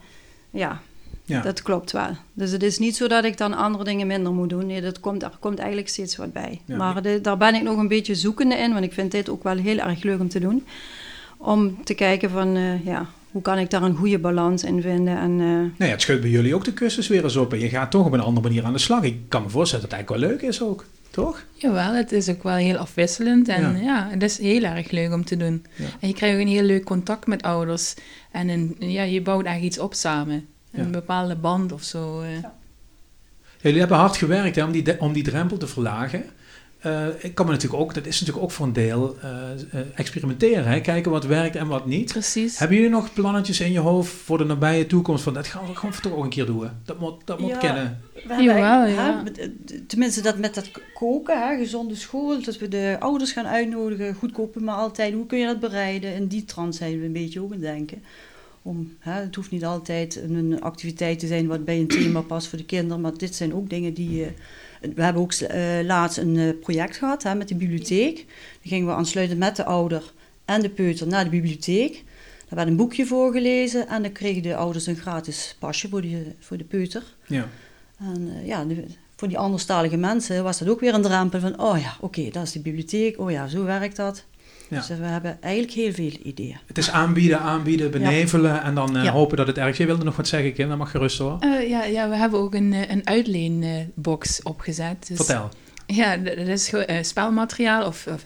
ja, 0.50 0.82
ja. 1.26 1.42
dat 1.42 1.62
klopt 1.62 1.92
wel. 1.92 2.10
Dus 2.34 2.52
het 2.52 2.64
is 2.64 2.78
niet 2.78 2.96
zo 2.96 3.08
dat 3.08 3.24
ik 3.24 3.38
dan 3.38 3.54
andere 3.54 3.84
dingen 3.84 4.08
minder 4.08 4.34
moet 4.34 4.50
doen. 4.50 4.66
Nee, 4.66 4.82
dat 4.82 5.00
komt, 5.00 5.24
er 5.24 5.38
komt 5.40 5.58
eigenlijk 5.58 5.90
steeds 5.90 6.16
wat 6.16 6.34
bij. 6.34 6.62
Ja. 6.66 6.78
Maar 6.78 7.02
de, 7.02 7.22
daar 7.22 7.38
ben 7.38 7.56
ik 7.56 7.62
nog 7.62 7.78
een 7.78 7.88
beetje 7.88 8.16
zoekende 8.16 8.56
in, 8.56 8.74
want 8.74 8.86
ik 8.86 8.94
vind 8.94 9.12
dit 9.12 9.30
ook 9.30 9.44
wel 9.44 9.58
heel 9.58 9.78
erg 9.78 10.04
leuk 10.04 10.20
om 10.20 10.30
te 10.30 10.40
doen. 10.40 10.66
Om 11.38 11.84
te 11.84 11.94
kijken 11.94 12.30
van, 12.30 12.56
uh, 12.56 12.86
ja, 12.86 13.06
hoe 13.32 13.42
kan 13.42 13.58
ik 13.58 13.70
daar 13.70 13.82
een 13.82 13.96
goede 13.96 14.20
balans 14.20 14.64
in 14.64 14.82
vinden? 14.82 15.18
En, 15.18 15.32
uh... 15.32 15.48
nou 15.48 15.72
ja, 15.78 15.86
het 15.86 16.02
scheurt 16.02 16.22
bij 16.22 16.30
jullie 16.30 16.56
ook 16.56 16.66
de 16.66 16.74
kussens 16.74 17.08
weer 17.08 17.24
eens 17.24 17.36
op. 17.36 17.54
En 17.54 17.60
je 17.60 17.70
gaat 17.70 17.92
toch 17.92 18.06
op 18.06 18.14
een 18.14 18.20
andere 18.20 18.48
manier 18.48 18.66
aan 18.66 18.74
de 18.74 18.80
slag. 18.80 19.04
Ik 19.04 19.20
kan 19.28 19.44
me 19.44 19.50
voorstellen 19.50 19.90
dat 19.90 19.98
het 19.98 20.08
eigenlijk 20.08 20.22
wel 20.22 20.40
leuk 20.40 20.50
is 20.50 20.62
ook. 20.62 20.86
Toch? 21.12 21.44
Jawel, 21.54 21.94
het 21.94 22.12
is 22.12 22.30
ook 22.30 22.44
wel 22.44 22.56
heel 22.56 22.78
afwisselend. 22.78 23.48
En 23.48 23.62
ja, 23.62 23.82
ja 23.82 24.08
het 24.12 24.24
is 24.24 24.38
heel 24.38 24.64
erg 24.64 24.92
leuk 24.92 25.14
om 25.14 25.26
te 25.26 25.38
doen. 25.38 25.66
Ja. 25.76 25.86
En 26.00 26.08
je 26.08 26.14
krijgt 26.14 26.36
ook 26.36 26.42
een 26.42 26.48
heel 26.48 26.64
leuk 26.64 26.84
contact 26.84 27.28
met 27.28 27.42
ouders. 27.42 27.96
En 28.32 28.50
een, 28.50 28.76
ja, 28.80 29.04
je 29.04 29.22
bouwt 29.22 29.46
eigenlijk 29.46 29.76
iets 29.76 29.84
op 29.84 29.94
samen. 29.94 30.48
Een 30.72 30.84
ja. 30.84 30.90
bepaalde 30.90 31.36
band 31.36 31.72
of 31.72 31.84
zo. 31.84 32.22
Uh. 32.22 32.28
Jullie 33.62 33.80
hebben 33.80 33.98
hard 33.98 34.18
gewerkt 34.18 34.56
hè, 34.56 34.64
om, 34.64 34.72
die 34.72 35.00
om 35.00 35.14
die 35.14 35.24
drempel 35.24 35.58
te 35.58 35.68
verlagen. 35.68 36.24
Uh, 36.86 37.08
ik 37.20 37.36
kan 37.36 37.46
me 37.46 37.52
natuurlijk 37.52 37.82
ook, 37.82 37.94
dat 37.94 38.06
is 38.06 38.20
natuurlijk 38.20 38.46
ook 38.46 38.52
voor 38.52 38.66
een 38.66 38.74
deel 38.74 39.18
uh, 39.24 39.32
uh, 39.74 39.82
experimenteren. 39.96 40.66
Hè? 40.66 40.82
Kijken 40.82 41.12
wat 41.12 41.26
werkt 41.26 41.56
en 41.56 41.68
wat 41.68 41.86
niet. 41.86 42.12
Precies. 42.12 42.60
Hebben 42.60 42.78
jullie 42.78 42.92
nog 42.92 43.14
plannetjes 43.14 43.60
in 43.60 43.72
je 43.72 43.80
hoofd 43.80 44.12
voor 44.12 44.38
de 44.38 44.44
nabije 44.44 44.86
toekomst? 44.88 45.24
Van 45.24 45.34
dat 45.34 45.48
gaan 45.48 45.68
we 45.68 45.76
gewoon 45.76 45.96
toch 46.02 46.14
ook 46.14 46.24
een 46.24 46.30
keer 46.30 46.46
doen. 46.46 46.70
Dat 46.86 47.00
moet, 47.00 47.22
dat 47.26 47.40
moet 47.40 47.50
ja, 47.50 47.58
kennen. 47.58 48.02
Jawel, 48.40 48.86
ja. 48.86 49.24
tenminste, 49.88 50.22
dat 50.22 50.38
met 50.38 50.56
dat 50.56 50.72
koken, 50.94 51.48
hè, 51.48 51.58
gezonde 51.58 51.96
school, 51.96 52.42
dat 52.42 52.58
we 52.58 52.68
de 52.68 52.96
ouders 53.00 53.32
gaan 53.32 53.48
uitnodigen, 53.48 54.14
goedkope 54.14 54.60
maaltijden. 54.60 55.18
Hoe 55.18 55.28
kun 55.28 55.40
je 55.40 55.46
dat 55.46 55.60
bereiden? 55.60 56.14
In 56.14 56.28
die 56.28 56.46
trant 56.46 56.76
zijn 56.76 57.00
we 57.00 57.06
een 57.06 57.12
beetje 57.12 57.42
ook 57.42 57.46
aan 57.46 57.52
het 57.52 57.62
denken. 57.62 58.04
Om, 58.70 58.96
hè, 59.00 59.12
het 59.12 59.36
hoeft 59.36 59.52
niet 59.52 59.66
altijd 59.66 60.16
een 60.16 60.62
activiteit 60.62 61.20
te 61.20 61.28
zijn 61.28 61.48
wat 61.48 61.66
bij 61.66 61.80
een 61.80 61.88
thema 61.88 62.22
past 62.22 62.48
voor 62.48 62.58
de 62.58 62.66
kinderen, 62.66 63.02
maar 63.02 63.18
dit 63.18 63.36
zijn 63.36 63.54
ook 63.54 63.70
dingen 63.70 63.94
die 63.94 64.12
je 64.12 64.32
we 64.82 65.04
hebben 65.04 65.22
ook 65.22 65.34
uh, 65.34 65.80
laatst 65.84 66.18
een 66.18 66.36
uh, 66.36 66.60
project 66.62 66.98
gehad 66.98 67.24
hè, 67.24 67.36
met 67.36 67.48
de 67.48 67.56
bibliotheek. 67.56 68.16
Dan 68.16 68.26
gingen 68.72 68.88
we 68.88 68.94
aansluitend 68.94 69.40
met 69.40 69.56
de 69.56 69.64
ouder 69.66 70.14
en 70.46 70.62
de 70.62 70.70
peuter 70.70 71.08
naar 71.08 71.24
de 71.24 71.30
bibliotheek. 71.30 71.94
Daar 72.48 72.58
werd 72.58 72.68
een 72.68 72.76
boekje 72.76 73.06
voorgelezen 73.06 73.88
en 73.88 74.02
dan 74.02 74.12
kregen 74.12 74.42
de 74.42 74.56
ouders 74.56 74.86
een 74.86 74.96
gratis 74.96 75.56
pasje 75.60 75.90
voor, 75.90 76.02
die, 76.02 76.36
voor 76.40 76.58
de 76.58 76.64
peuter. 76.64 77.04
Ja. 77.28 77.48
En 78.00 78.22
uh, 78.22 78.48
ja, 78.48 78.66
de, 78.66 78.86
voor 79.16 79.28
die 79.28 79.38
anderstalige 79.38 79.98
mensen 79.98 80.44
was 80.44 80.60
dat 80.60 80.70
ook 80.70 80.80
weer 80.80 80.94
een 80.94 81.02
drempel 81.02 81.40
van, 81.40 81.62
oh 81.62 81.80
ja, 81.80 81.96
oké, 82.00 82.20
okay, 82.20 82.32
dat 82.32 82.44
is 82.44 82.52
de 82.52 82.60
bibliotheek, 82.60 83.20
oh 83.20 83.32
ja, 83.32 83.48
zo 83.48 83.64
werkt 83.64 83.96
dat. 83.96 84.26
Ja. 84.70 84.78
Dus 84.78 84.88
we 84.88 85.06
hebben 85.06 85.38
eigenlijk 85.42 85.74
heel 85.74 85.94
veel 85.94 86.12
ideeën. 86.24 86.58
Het 86.66 86.78
is 86.78 86.92
aanbieden, 86.92 87.40
aanbieden, 87.40 87.92
benevelen 87.92 88.54
ja. 88.54 88.64
en 88.64 88.76
dan 88.76 88.98
uh, 88.98 89.04
ja. 89.04 89.12
hopen 89.12 89.38
dat 89.38 89.48
het 89.48 89.58
ergens... 89.58 89.78
Je 89.78 89.86
wilde 89.86 90.04
nog 90.04 90.16
wat 90.16 90.28
zeggen, 90.28 90.54
Kim, 90.54 90.70
dan 90.70 90.78
mag 90.78 90.92
gerust 90.92 91.18
hoor. 91.18 91.38
Uh, 91.42 91.70
ja, 91.70 91.84
ja, 91.84 92.10
we 92.10 92.16
hebben 92.16 92.40
ook 92.40 92.54
een, 92.54 92.92
een 92.92 93.08
uitleenbox 93.08 94.44
opgezet. 94.44 95.08
Dus, 95.08 95.18
Vertel. 95.18 95.50
Ja, 95.86 96.18
dat 96.18 96.38
is 96.38 96.74
uh, 96.74 96.84
spelmateriaal 97.02 97.86
of, 97.86 98.08
of 98.08 98.24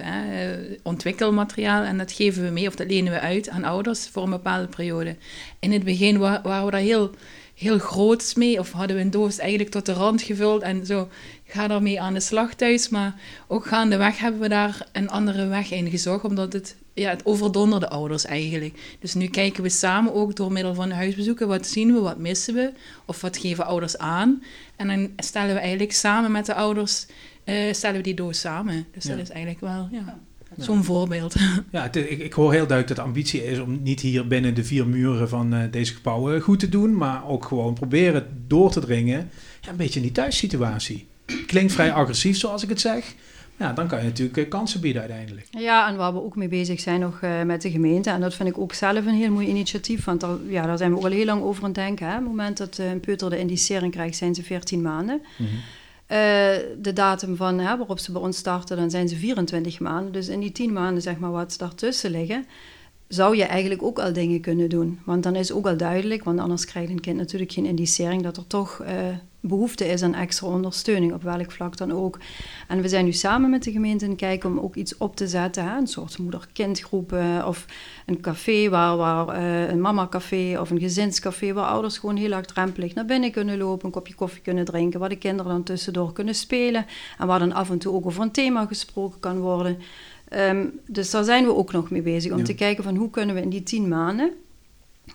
ontwikkelmateriaal 0.83 1.83
en 1.83 1.97
dat 1.97 2.11
geven 2.11 2.43
we 2.43 2.49
mee 2.49 2.67
of 2.67 2.75
dat 2.75 2.87
lenen 2.87 3.13
we 3.13 3.19
uit 3.19 3.49
aan 3.49 3.63
ouders 3.63 4.09
voor 4.11 4.23
een 4.23 4.29
bepaalde 4.29 4.67
periode. 4.67 5.15
In 5.59 5.71
het 5.71 5.83
begin 5.83 6.17
wa 6.17 6.41
waren 6.43 6.65
we 6.65 6.71
daar 6.71 6.79
heel 6.79 7.11
heel 7.53 7.79
groots 7.79 8.33
mee. 8.33 8.59
Of 8.59 8.71
hadden 8.71 8.95
we 8.95 9.01
een 9.01 9.11
doos 9.11 9.37
eigenlijk 9.37 9.71
tot 9.71 9.85
de 9.85 9.93
rand 9.93 10.21
gevuld 10.21 10.61
en 10.61 10.85
zo 10.85 11.09
ga 11.53 11.67
daarmee 11.67 12.01
aan 12.01 12.13
de 12.13 12.19
slag 12.19 12.53
thuis. 12.53 12.89
Maar 12.89 13.15
ook 13.47 13.65
gaandeweg 13.65 14.17
hebben 14.17 14.41
we 14.41 14.49
daar 14.49 14.87
een 14.91 15.09
andere 15.09 15.47
weg 15.47 15.71
in 15.71 15.89
gezocht, 15.89 16.23
omdat 16.23 16.53
het, 16.53 16.75
ja, 16.93 17.09
het 17.09 17.25
overdonderde 17.25 17.89
ouders 17.89 18.25
eigenlijk. 18.25 18.97
Dus 18.99 19.13
nu 19.13 19.27
kijken 19.27 19.63
we 19.63 19.69
samen 19.69 20.13
ook 20.13 20.35
door 20.35 20.51
middel 20.51 20.73
van 20.73 20.91
huisbezoeken, 20.91 21.47
wat 21.47 21.67
zien 21.67 21.93
we, 21.93 21.99
wat 21.99 22.17
missen 22.17 22.53
we, 22.53 22.71
of 23.05 23.21
wat 23.21 23.37
geven 23.37 23.65
ouders 23.65 23.97
aan. 23.97 24.43
En 24.75 24.87
dan 24.87 25.09
stellen 25.17 25.53
we 25.53 25.59
eigenlijk 25.59 25.91
samen 25.91 26.31
met 26.31 26.45
de 26.45 26.53
ouders, 26.53 27.05
uh, 27.45 27.73
stellen 27.73 27.97
we 27.97 28.03
die 28.03 28.13
doos 28.13 28.39
samen. 28.39 28.85
Dus 28.91 29.03
ja. 29.03 29.09
dat 29.09 29.19
is 29.19 29.29
eigenlijk 29.29 29.61
wel, 29.61 29.87
ja. 29.91 30.19
Zo'n 30.57 30.83
voorbeeld. 30.83 31.35
Ja, 31.71 31.83
het, 31.83 31.95
ik, 31.95 32.19
ik, 32.19 32.33
hoor 32.33 32.51
heel 32.51 32.67
duidelijk 32.67 32.87
dat 32.87 32.97
de 32.97 33.03
ambitie 33.03 33.45
is 33.45 33.59
om 33.59 33.83
niet 33.83 33.99
hier 33.99 34.27
binnen 34.27 34.53
de 34.53 34.63
vier 34.63 34.87
muren 34.87 35.29
van 35.29 35.53
uh, 35.53 35.63
deze 35.71 35.93
gebouwen 35.93 36.41
goed 36.41 36.59
te 36.59 36.69
doen, 36.69 36.97
maar 36.97 37.27
ook 37.27 37.45
gewoon 37.45 37.73
proberen 37.73 38.43
door 38.47 38.71
te 38.71 38.79
dringen. 38.79 39.29
Ja, 39.61 39.69
een 39.69 39.75
beetje 39.75 39.99
in 39.99 40.05
die 40.05 40.11
thuissituatie. 40.11 41.07
Klinkt 41.53 41.73
vrij 41.73 41.91
agressief 41.91 42.37
zoals 42.37 42.63
ik 42.63 42.69
het 42.69 42.81
zeg. 42.81 43.13
Ja, 43.57 43.73
dan 43.73 43.87
kan 43.87 43.99
je 43.99 44.03
natuurlijk 44.03 44.37
uh, 44.37 44.49
kansen 44.49 44.81
bieden 44.81 45.01
uiteindelijk. 45.01 45.47
Ja, 45.49 45.87
en 45.87 45.95
waar 45.95 46.13
we 46.13 46.23
ook 46.23 46.35
mee 46.35 46.47
bezig 46.47 46.79
zijn 46.79 46.99
nog 46.99 47.21
uh, 47.21 47.41
met 47.41 47.61
de 47.61 47.71
gemeente. 47.71 48.09
En 48.09 48.21
dat 48.21 48.33
vind 48.33 48.49
ik 48.49 48.57
ook 48.57 48.73
zelf 48.73 49.05
een 49.05 49.13
heel 49.13 49.31
mooi 49.31 49.47
initiatief. 49.47 50.05
Want 50.05 50.21
daar, 50.21 50.37
ja, 50.47 50.65
daar 50.65 50.77
zijn 50.77 50.91
we 50.91 50.97
ook 50.97 51.03
al 51.03 51.11
heel 51.11 51.25
lang 51.25 51.43
over 51.43 51.63
aan 51.63 51.69
het 51.69 51.75
denken. 51.75 52.07
Hè. 52.07 52.11
Op 52.13 52.19
het 52.19 52.29
moment 52.29 52.57
dat 52.57 52.77
een 52.77 52.99
peuter 52.99 53.29
de 53.29 53.37
indicering 53.37 53.91
krijgt, 53.91 54.17
zijn 54.17 54.35
ze 54.35 54.43
14 54.43 54.81
maanden. 54.81 55.21
Mm 55.37 55.45
-hmm. 55.45 55.57
Uh, 56.03 56.17
de 56.81 56.93
datum 56.93 57.35
van 57.35 57.59
hè, 57.59 57.77
waarop 57.77 57.99
ze 57.99 58.11
bij 58.11 58.21
ons 58.21 58.37
starten, 58.37 58.77
dan 58.77 58.89
zijn 58.89 59.07
ze 59.07 59.15
24 59.15 59.79
maanden. 59.79 60.11
Dus 60.11 60.27
in 60.27 60.39
die 60.39 60.51
10 60.51 60.73
maanden, 60.73 61.01
zeg 61.01 61.17
maar, 61.17 61.31
wat 61.31 61.55
daartussen 61.57 62.11
liggen, 62.11 62.45
zou 63.13 63.37
je 63.37 63.43
eigenlijk 63.43 63.83
ook 63.83 63.99
al 63.99 64.13
dingen 64.13 64.41
kunnen 64.41 64.69
doen. 64.69 64.99
Want 65.05 65.23
dan 65.23 65.35
is 65.35 65.51
ook 65.51 65.67
al 65.67 65.77
duidelijk, 65.77 66.23
want 66.23 66.39
anders 66.39 66.65
krijgt 66.65 66.89
een 66.89 66.99
kind 66.99 67.17
natuurlijk 67.17 67.51
geen 67.51 67.65
indicering, 67.65 68.23
dat 68.23 68.37
er 68.37 68.47
toch 68.47 68.81
uh, 68.81 68.89
behoefte 69.39 69.87
is 69.87 70.01
aan 70.01 70.13
extra 70.13 70.47
ondersteuning, 70.47 71.13
op 71.13 71.23
welk 71.23 71.51
vlak 71.51 71.77
dan 71.77 71.91
ook. 71.91 72.19
En 72.67 72.81
we 72.81 72.87
zijn 72.87 73.05
nu 73.05 73.11
samen 73.11 73.49
met 73.49 73.63
de 73.63 73.71
gemeente 73.71 74.05
het 74.05 74.15
kijken 74.15 74.49
om 74.49 74.59
ook 74.59 74.75
iets 74.75 74.97
op 74.97 75.15
te 75.15 75.27
zetten, 75.27 75.65
hè? 75.65 75.77
een 75.77 75.87
soort 75.87 76.17
moeder-kindgroepen 76.17 77.47
of 77.47 77.65
een 78.05 78.21
café, 78.21 78.69
waar, 78.69 78.97
waar 78.97 79.37
uh, 79.37 79.69
een 79.69 79.81
mama-café 79.81 80.59
of 80.59 80.69
een 80.69 80.79
gezinscafé, 80.79 81.53
waar 81.53 81.65
ouders 81.65 81.97
gewoon 81.97 82.15
heel 82.15 82.29
laagdrempelig 82.29 82.93
naar 82.93 83.05
binnen 83.05 83.31
kunnen 83.31 83.57
lopen, 83.57 83.85
een 83.85 83.91
kopje 83.91 84.15
koffie 84.15 84.41
kunnen 84.41 84.65
drinken, 84.65 84.99
waar 84.99 85.09
de 85.09 85.17
kinderen 85.17 85.51
dan 85.51 85.63
tussendoor 85.63 86.13
kunnen 86.13 86.35
spelen 86.35 86.85
en 87.17 87.27
waar 87.27 87.39
dan 87.39 87.53
af 87.53 87.69
en 87.69 87.77
toe 87.77 87.93
ook 87.93 88.05
over 88.05 88.21
een 88.21 88.31
thema 88.31 88.65
gesproken 88.65 89.19
kan 89.19 89.39
worden. 89.39 89.77
Um, 90.35 90.79
dus 90.87 91.09
daar 91.09 91.23
zijn 91.23 91.45
we 91.45 91.55
ook 91.55 91.71
nog 91.71 91.89
mee 91.89 92.01
bezig, 92.01 92.31
om 92.31 92.37
ja. 92.37 92.43
te 92.43 92.55
kijken 92.55 92.83
van 92.83 92.95
hoe 92.95 93.09
kunnen 93.09 93.35
we 93.35 93.41
in 93.41 93.49
die 93.49 93.63
tien 93.63 93.87
maanden 93.87 94.33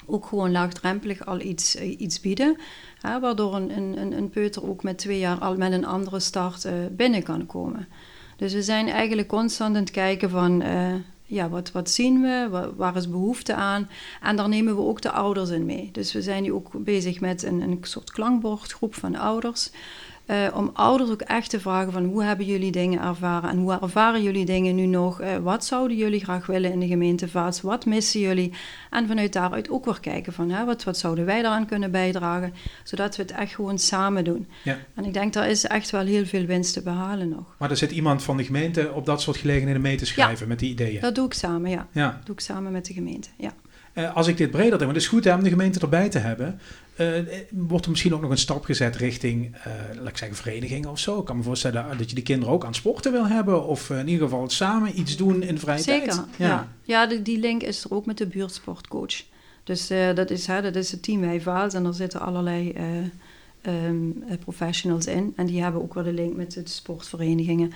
ook 0.07 0.27
gewoon 0.27 0.53
laagdrempelig 0.53 1.27
al 1.27 1.41
iets, 1.41 1.77
uh, 1.77 2.01
iets 2.01 2.21
bieden. 2.21 2.57
Hè, 3.01 3.21
waardoor 3.21 3.55
een, 3.55 3.77
een, 3.77 4.13
een 4.13 4.31
peuter 4.31 4.69
ook 4.69 4.83
met 4.83 4.99
twee 4.99 5.19
jaar 5.19 5.39
al 5.39 5.57
met 5.57 5.73
een 5.73 5.87
andere 5.87 6.21
start 6.21 6.65
uh, 6.65 6.73
binnen 6.91 7.23
kan 7.23 7.47
komen. 7.47 7.89
Dus 8.37 8.53
we 8.53 8.63
zijn 8.63 8.89
eigenlijk 8.89 9.29
constant 9.29 9.77
aan 9.77 9.83
het 9.83 9.91
kijken 9.91 10.31
van... 10.31 10.63
Uh, 10.63 10.95
ja, 11.31 11.49
wat, 11.49 11.73
wat 11.73 11.91
zien 11.91 12.23
we? 12.23 12.49
Waar, 12.51 12.77
waar, 12.77 12.97
is 12.97 13.09
behoefte 13.09 13.55
aan? 13.55 13.89
En 14.23 14.37
daar 14.37 14.49
nemen 14.49 14.77
we 14.77 14.83
ook 14.83 15.01
de 15.01 15.11
ouders 15.11 15.51
in 15.51 15.67
mee. 15.67 15.89
Dus 15.93 16.13
we 16.13 16.23
zijn 16.23 16.43
nu 16.43 16.53
ook 16.53 16.71
bezig 16.73 17.21
met 17.21 17.43
een, 17.43 17.61
een 17.61 17.79
soort 17.81 18.11
klankbordgroep 18.11 18.95
van 18.95 19.17
ouders. 19.17 19.71
Uh, 20.31 20.47
om 20.55 20.71
ouders 20.73 21.11
ook 21.11 21.21
echt 21.21 21.51
te 21.51 21.61
vragen 21.61 21.93
van 21.93 22.05
hoe 22.05 22.23
hebben 22.23 22.47
jullie 22.47 22.73
dingen 22.73 23.03
ervaren 23.03 23.51
en 23.51 23.59
hoe 23.59 23.79
ervaren 23.81 24.23
jullie 24.23 24.45
dingen 24.45 24.75
nu 24.75 24.87
nog? 24.87 25.21
Uh, 25.21 25.37
wat 25.37 25.65
zouden 25.65 25.97
jullie 25.97 26.25
graag 26.25 26.47
willen 26.47 26.73
in 26.73 26.81
de 26.81 26.87
gemeente 26.87 27.29
Vaats? 27.29 27.61
Wat 27.61 27.87
missen 27.87 28.21
jullie? 28.21 28.53
En 28.91 29.07
vanuit 29.07 29.33
daaruit 29.33 29.71
ook 29.71 29.85
weer 29.85 30.01
kijken 30.01 30.33
van 30.33 30.51
hè, 30.51 30.65
wat, 30.65 30.85
wat 30.85 30.99
zouden 30.99 31.25
wij 31.25 31.43
daaraan 31.43 31.67
kunnen 31.67 31.91
bijdragen? 31.91 32.55
Zodat 32.85 33.17
we 33.17 33.23
het 33.23 33.33
echt 33.33 33.55
gewoon 33.55 33.79
samen 33.79 34.25
doen. 34.25 34.47
Ja. 34.65 34.79
En 34.95 35.05
ik 35.05 35.13
denk 35.13 35.33
daar 35.33 35.51
is 35.51 35.65
echt 35.65 35.91
wel 35.91 36.05
heel 36.05 36.27
veel 36.27 36.45
winst 36.45 36.73
te 36.73 36.83
behalen 36.83 37.29
nog. 37.29 37.55
Maar 37.59 37.71
er 37.71 37.77
zit 37.77 37.91
iemand 37.91 38.23
van 38.23 38.37
de 38.37 38.45
gemeente 38.45 38.93
op 38.93 39.07
dat 39.07 39.23
soort 39.23 39.37
gelegenheden 39.37 39.83
mee 39.83 39.97
te 39.97 40.07
schrijven 40.07 40.43
ja, 40.43 40.47
met 40.47 40.59
die 40.59 40.71
ideeën? 40.71 41.01
dat 41.01 41.15
doe 41.15 41.27
ik 41.27 41.35
samen, 41.35 41.71
ja. 41.71 41.87
ja. 41.93 42.11
Dat 42.11 42.27
doe 42.27 42.35
ik 42.35 42.41
samen 42.41 42.73
met 42.73 42.87
de 42.87 42.93
gemeente, 42.93 43.29
ja. 43.37 43.53
Uh, 43.95 44.17
als 44.17 44.27
ik 44.27 44.37
dit 44.37 44.51
breder 44.51 44.71
denk, 44.71 44.85
maar 44.85 44.95
het 44.95 45.03
is 45.03 45.09
goed 45.09 45.25
hè, 45.25 45.35
om 45.35 45.43
de 45.43 45.49
gemeente 45.49 45.81
erbij 45.81 46.09
te 46.09 46.19
hebben. 46.19 46.61
Uh, 46.97 47.09
wordt 47.51 47.85
er 47.85 47.91
misschien 47.91 48.15
ook 48.15 48.21
nog 48.21 48.31
een 48.31 48.39
stap 48.39 48.65
gezet 48.65 48.97
richting, 48.97 49.55
uh, 49.57 49.73
laat 49.99 50.09
ik 50.09 50.17
zeggen, 50.17 50.37
verenigingen 50.37 50.91
of 50.91 50.99
zo? 50.99 51.19
Ik 51.19 51.25
kan 51.25 51.37
me 51.37 51.43
voorstellen 51.43 51.99
dat 51.99 52.09
je 52.09 52.15
de 52.15 52.23
kinderen 52.23 52.55
ook 52.55 52.65
aan 52.65 52.75
sporten 52.75 53.13
wil 53.13 53.27
hebben. 53.27 53.67
Of 53.67 53.91
in 53.91 54.09
ieder 54.09 54.29
geval 54.29 54.51
samen 54.51 54.99
iets 54.99 55.17
doen 55.17 55.43
in 55.43 55.59
vrije 55.59 55.83
Zeker, 55.83 56.09
tijd. 56.09 56.27
ja. 56.37 56.69
Ja, 56.85 57.07
ja 57.07 57.17
die 57.23 57.39
link 57.39 57.63
is 57.63 57.85
er 57.85 57.95
ook 57.95 58.07
met 58.07 58.19
de 58.19 58.27
buurtsportcoach. 58.27 59.23
Dus 59.65 59.87
dat, 60.15 60.31
is, 60.31 60.47
hè, 60.47 60.63
dat 60.63 60.77
is 60.77 60.91
het 60.91 61.03
team 61.03 61.21
bij 61.21 61.41
Vaals 61.41 61.75
en 61.75 61.85
er 61.85 61.95
zitten 61.95 62.21
allerlei 62.21 62.75
um, 63.63 64.25
professionals 64.41 65.07
in. 65.07 65.33
En 65.37 65.47
die 65.47 65.63
hebben 65.63 65.83
ook 65.83 65.95
wel 65.95 66.05
de 66.05 66.13
link 66.13 66.37
met 66.37 66.53
de 66.53 66.63
sportverenigingen. 66.65 67.73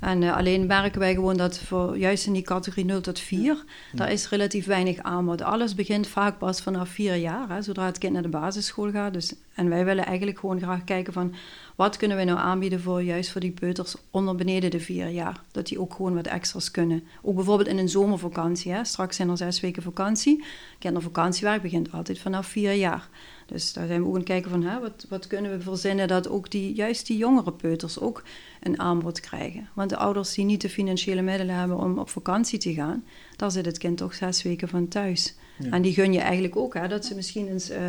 En 0.00 0.22
uh, 0.22 0.36
alleen 0.36 0.66
merken 0.66 1.00
wij 1.00 1.14
gewoon 1.14 1.36
dat 1.36 1.58
voor 1.58 1.98
juist 1.98 2.26
in 2.26 2.32
die 2.32 2.42
categorie 2.42 2.84
0 2.84 3.00
tot 3.00 3.18
4, 3.18 3.42
ja. 3.42 3.64
daar 3.92 4.12
is 4.12 4.28
relatief 4.28 4.66
weinig 4.66 4.98
aanbod. 4.98 5.42
Alles 5.42 5.74
begint 5.74 6.06
vaak 6.06 6.38
pas 6.38 6.60
vanaf 6.60 6.88
4 6.88 7.14
jaar, 7.14 7.48
hè, 7.48 7.62
zodra 7.62 7.86
het 7.86 7.98
kind 7.98 8.12
naar 8.12 8.22
de 8.22 8.28
basisschool 8.28 8.90
gaat. 8.90 9.12
Dus, 9.12 9.34
en 9.54 9.68
wij 9.68 9.84
willen 9.84 10.04
eigenlijk 10.06 10.38
gewoon 10.38 10.60
graag 10.60 10.84
kijken 10.84 11.12
van 11.12 11.34
wat 11.78 11.96
kunnen 11.96 12.16
we 12.16 12.24
nou 12.24 12.38
aanbieden 12.38 12.80
voor 12.80 13.02
juist 13.02 13.30
voor 13.30 13.40
die 13.40 13.50
peuters 13.50 13.96
onder 14.10 14.34
beneden 14.34 14.70
de 14.70 14.80
4 14.80 15.08
jaar. 15.08 15.40
Dat 15.50 15.66
die 15.66 15.80
ook 15.80 15.94
gewoon 15.94 16.14
wat 16.14 16.26
extra's 16.26 16.70
kunnen. 16.70 17.02
Ook 17.22 17.34
bijvoorbeeld 17.34 17.68
in 17.68 17.78
een 17.78 17.88
zomervakantie. 17.88 18.72
Hè. 18.72 18.84
Straks 18.84 19.16
zijn 19.16 19.28
er 19.28 19.36
zes 19.36 19.60
weken 19.60 19.82
vakantie. 19.82 20.44
Kindervakantiewerk 20.78 21.62
begint 21.62 21.92
altijd 21.92 22.18
vanaf 22.18 22.46
4 22.46 22.72
jaar. 22.72 23.08
Dus 23.46 23.72
daar 23.72 23.86
zijn 23.86 24.00
we 24.00 24.06
ook 24.06 24.12
aan 24.12 24.18
het 24.18 24.28
kijken 24.28 24.50
van 24.50 24.62
hè, 24.62 24.80
wat, 24.80 25.06
wat 25.08 25.26
kunnen 25.26 25.50
we 25.50 25.60
verzinnen 25.60 26.08
dat 26.08 26.28
ook 26.28 26.50
die, 26.50 26.74
juist 26.74 27.06
die 27.06 27.16
jongere 27.16 27.52
peuters 27.52 28.00
ook 28.00 28.22
een 28.60 28.80
aanbod 28.80 29.20
krijgen. 29.20 29.68
Want 29.74 29.90
de 29.90 29.96
ouders 29.96 30.34
die 30.34 30.44
niet 30.44 30.60
de 30.60 30.68
financiële 30.68 31.22
middelen 31.22 31.54
hebben 31.54 31.78
om 31.78 31.98
op 31.98 32.08
vakantie 32.08 32.58
te 32.58 32.74
gaan, 32.74 33.04
daar 33.36 33.50
zit 33.50 33.66
het 33.66 33.78
kind 33.78 33.96
toch 33.96 34.14
zes 34.14 34.42
weken 34.42 34.68
van 34.68 34.88
thuis. 34.88 35.34
Ja. 35.58 35.70
En 35.70 35.82
die 35.82 35.94
gun 35.94 36.12
je 36.12 36.20
eigenlijk 36.20 36.56
ook, 36.56 36.74
hè, 36.74 36.88
dat 36.88 37.04
ze 37.04 37.14
misschien 37.14 37.48
eens 37.48 37.70
uh, 37.70 37.88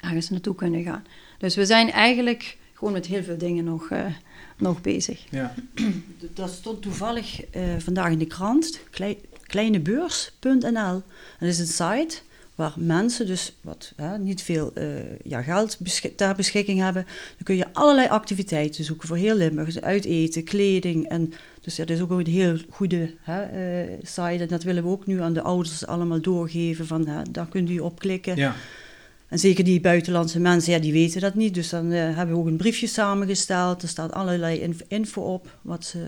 ergens 0.00 0.30
naartoe 0.30 0.54
kunnen 0.54 0.82
gaan. 0.82 1.04
Dus 1.38 1.56
we 1.56 1.66
zijn 1.66 1.90
eigenlijk 1.90 2.56
gewoon 2.84 3.00
met 3.00 3.06
heel 3.06 3.22
veel 3.22 3.38
dingen 3.38 3.64
nog, 3.64 3.90
uh, 3.90 4.06
nog 4.56 4.80
bezig. 4.80 5.24
Ja. 5.30 5.54
Dat 6.34 6.50
stond 6.50 6.82
toevallig 6.82 7.56
uh, 7.56 7.62
vandaag 7.78 8.10
in 8.10 8.18
de 8.18 8.26
krant, 8.26 8.80
klei, 8.90 9.20
kleinebeurs.nl. 9.42 11.02
Dat 11.38 11.48
is 11.48 11.58
een 11.58 11.66
site 11.66 12.16
waar 12.54 12.74
mensen 12.76 13.26
dus 13.26 13.56
wat 13.60 13.92
hè, 13.96 14.18
niet 14.18 14.42
veel 14.42 14.72
uh, 14.74 14.84
ja, 15.22 15.42
geld 15.42 15.76
beschik 15.78 16.16
ter 16.16 16.34
beschikking 16.34 16.80
hebben, 16.80 17.04
dan 17.04 17.42
kun 17.42 17.56
je 17.56 17.72
allerlei 17.72 18.08
activiteiten 18.08 18.84
zoeken 18.84 19.08
voor 19.08 19.16
heel 19.16 19.36
Limburg. 19.36 19.66
Dus 19.66 19.80
uiteten, 19.80 20.44
kleding. 20.44 21.08
En, 21.08 21.32
dus 21.60 21.76
dat 21.76 21.90
is 21.90 22.00
ook 22.00 22.10
een 22.10 22.26
heel 22.26 22.58
goede 22.70 23.14
hè, 23.20 23.42
uh, 23.84 23.92
site. 24.02 24.42
En 24.42 24.48
dat 24.48 24.62
willen 24.62 24.82
we 24.82 24.88
ook 24.88 25.06
nu 25.06 25.20
aan 25.20 25.32
de 25.32 25.42
ouders 25.42 25.86
allemaal 25.86 26.20
doorgeven. 26.20 26.86
Van, 26.86 27.06
hè, 27.06 27.22
daar 27.30 27.48
kunt 27.48 27.70
u 27.70 27.78
op 27.78 27.98
klikken. 27.98 28.36
Ja. 28.36 28.54
En 29.34 29.40
zeker 29.40 29.64
die 29.64 29.80
buitenlandse 29.80 30.40
mensen, 30.40 30.72
ja, 30.72 30.78
die 30.78 30.92
weten 30.92 31.20
dat 31.20 31.34
niet. 31.34 31.54
Dus 31.54 31.68
dan 31.68 31.92
uh, 31.92 32.16
hebben 32.16 32.34
we 32.34 32.40
ook 32.40 32.46
een 32.46 32.56
briefje 32.56 32.86
samengesteld. 32.86 33.82
Er 33.82 33.88
staat 33.88 34.12
allerlei 34.12 34.74
info 34.88 35.22
op 35.22 35.58
wat 35.62 35.84
ze 35.84 35.98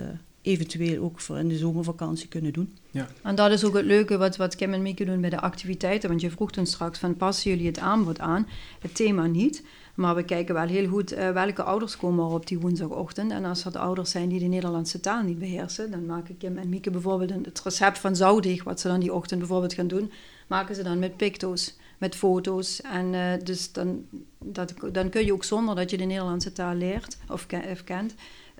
eventueel 0.42 1.02
ook 1.02 1.20
voor 1.20 1.38
in 1.38 1.48
de 1.48 1.56
zomervakantie 1.56 2.28
kunnen 2.28 2.52
doen. 2.52 2.76
Ja. 2.90 3.08
En 3.22 3.34
dat 3.34 3.50
is 3.50 3.64
ook 3.64 3.74
het 3.74 3.84
leuke 3.84 4.16
wat, 4.16 4.36
wat 4.36 4.56
Kim 4.56 4.72
en 4.72 4.82
Mieke 4.82 5.04
doen 5.04 5.20
bij 5.20 5.30
de 5.30 5.40
activiteiten. 5.40 6.08
Want 6.08 6.20
je 6.20 6.30
vroeg 6.30 6.52
toen 6.52 6.66
straks 6.66 6.98
van 6.98 7.16
passen 7.16 7.50
jullie 7.50 7.66
het 7.66 7.78
aanbod 7.78 8.18
aan? 8.18 8.46
Het 8.80 8.94
thema 8.94 9.26
niet. 9.26 9.62
Maar 9.94 10.14
we 10.14 10.22
kijken 10.22 10.54
wel 10.54 10.66
heel 10.66 10.88
goed 10.88 11.12
uh, 11.12 11.30
welke 11.30 11.62
ouders 11.62 11.96
komen 11.96 12.24
er 12.24 12.32
op 12.32 12.46
die 12.46 12.58
woensdagochtend. 12.58 13.30
En 13.30 13.44
als 13.44 13.64
er 13.64 13.78
ouders 13.78 14.10
zijn 14.10 14.28
die 14.28 14.40
de 14.40 14.46
Nederlandse 14.46 15.00
taal 15.00 15.22
niet 15.22 15.38
beheersen, 15.38 15.90
dan 15.90 16.06
maken 16.06 16.36
Kim 16.36 16.58
en 16.58 16.68
Mieke 16.68 16.90
bijvoorbeeld 16.90 17.30
een, 17.30 17.44
het 17.44 17.60
recept 17.64 17.98
van 17.98 18.16
zoudig, 18.16 18.64
wat 18.64 18.80
ze 18.80 18.88
dan 18.88 19.00
die 19.00 19.12
ochtend 19.12 19.38
bijvoorbeeld 19.38 19.74
gaan 19.74 19.88
doen, 19.88 20.10
maken 20.46 20.74
ze 20.74 20.82
dan 20.82 20.98
met 20.98 21.16
picto's, 21.16 21.76
met 21.98 22.16
foto's. 22.16 22.80
En 22.80 23.12
uh, 23.12 23.32
dus 23.44 23.72
dan, 23.72 24.04
dat, 24.44 24.74
dan 24.92 25.08
kun 25.08 25.24
je 25.24 25.32
ook 25.32 25.44
zonder 25.44 25.74
dat 25.74 25.90
je 25.90 25.96
de 25.96 26.04
Nederlandse 26.04 26.52
taal 26.52 26.74
leert 26.74 27.16
of, 27.28 27.46
of 27.70 27.84
kent, 27.84 28.14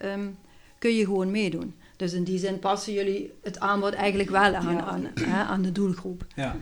um, 0.04 0.36
kun 0.78 0.94
je 0.94 1.04
gewoon 1.04 1.30
meedoen. 1.30 1.74
Dus 1.96 2.12
in 2.12 2.24
die 2.24 2.38
zin 2.38 2.58
passen 2.58 2.92
jullie 2.92 3.32
het 3.42 3.60
aanbod 3.60 3.92
eigenlijk 3.92 4.30
wel 4.30 4.54
aan, 4.54 4.80
aan, 4.80 5.06
hè, 5.20 5.42
aan 5.42 5.62
de 5.62 5.72
doelgroep. 5.72 6.26
Ja. 6.34 6.56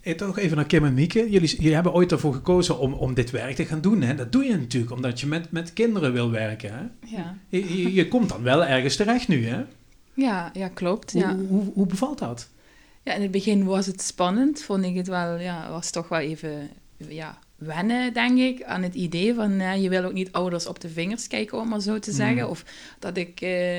Hey, 0.00 0.14
toch 0.14 0.38
even 0.38 0.56
naar 0.56 0.66
Kim 0.66 0.84
en 0.84 0.94
Mieke. 0.94 1.30
Jullie, 1.30 1.56
jullie 1.56 1.74
hebben 1.74 1.92
ooit 1.92 2.12
ervoor 2.12 2.34
gekozen 2.34 2.78
om, 2.78 2.92
om 2.92 3.14
dit 3.14 3.30
werk 3.30 3.54
te 3.54 3.64
gaan 3.64 3.80
doen. 3.80 4.02
Hè? 4.02 4.14
Dat 4.14 4.32
doe 4.32 4.44
je 4.44 4.56
natuurlijk 4.56 4.92
omdat 4.92 5.20
je 5.20 5.26
met, 5.26 5.50
met 5.50 5.72
kinderen 5.72 6.12
wil 6.12 6.30
werken. 6.30 6.72
Hè? 6.72 7.08
Ja. 7.16 7.36
Je, 7.48 7.94
je, 7.94 8.08
komt 8.08 8.28
dan 8.28 8.42
wel 8.42 8.64
ergens 8.64 8.96
terecht 8.96 9.28
nu, 9.28 9.46
hè? 9.46 9.64
Ja, 10.14 10.50
ja 10.52 10.68
klopt. 10.68 11.12
Hoe, 11.12 11.20
ja. 11.20 11.36
Hoe, 11.36 11.72
hoe, 11.74 11.86
bevalt 11.86 12.18
dat? 12.18 12.48
Ja, 13.02 13.14
in 13.14 13.22
het 13.22 13.30
begin 13.30 13.64
was 13.64 13.86
het 13.86 14.02
spannend. 14.02 14.62
Vond 14.62 14.84
ik 14.84 14.96
het 14.96 15.06
wel, 15.06 15.38
ja, 15.38 15.70
was 15.70 15.90
toch 15.90 16.08
wel 16.08 16.18
even 16.18 16.70
ja, 16.96 17.38
wennen, 17.56 18.12
denk 18.12 18.38
ik, 18.38 18.62
aan 18.62 18.82
het 18.82 18.94
idee 18.94 19.34
van 19.34 19.50
uh, 19.50 19.82
je 19.82 19.88
wil 19.88 20.04
ook 20.04 20.12
niet 20.12 20.32
ouders 20.32 20.66
op 20.66 20.80
de 20.80 20.88
vingers 20.88 21.26
kijken, 21.26 21.58
om 21.58 21.68
maar 21.68 21.80
zo 21.80 21.98
te 21.98 22.12
zeggen. 22.12 22.42
Mm. 22.44 22.50
Of 22.50 22.64
dat 22.98 23.16
ik 23.16 23.40
uh, 23.40 23.76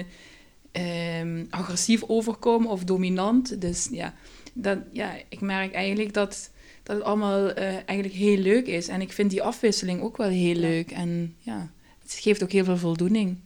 um, 1.20 1.48
agressief 1.50 2.04
overkom 2.08 2.68
of 2.68 2.84
dominant. 2.84 3.62
Dus 3.62 3.88
ja, 3.92 4.14
dat, 4.54 4.78
ja 4.92 5.14
ik 5.30 5.42
merk 5.42 5.74
eigenlijk 5.74 6.14
dat, 6.14 6.52
dat 6.84 6.96
het 6.96 7.06
allemaal 7.06 7.50
uh, 7.50 7.58
eigenlijk 7.64 8.14
heel 8.14 8.38
leuk 8.38 8.68
is. 8.68 8.88
En 8.88 9.02
ik 9.02 9.12
vind 9.12 9.30
die 9.30 9.44
afwisseling 9.44 10.02
ook 10.02 10.18
wel 10.18 10.30
heel 10.30 10.56
leuk. 10.56 10.92
En 10.92 11.36
ja, 11.40 11.72
het 12.02 12.14
geeft 12.14 12.44
ook 12.44 12.52
heel 12.52 12.64
veel 12.64 12.78
voldoening. 12.78 13.38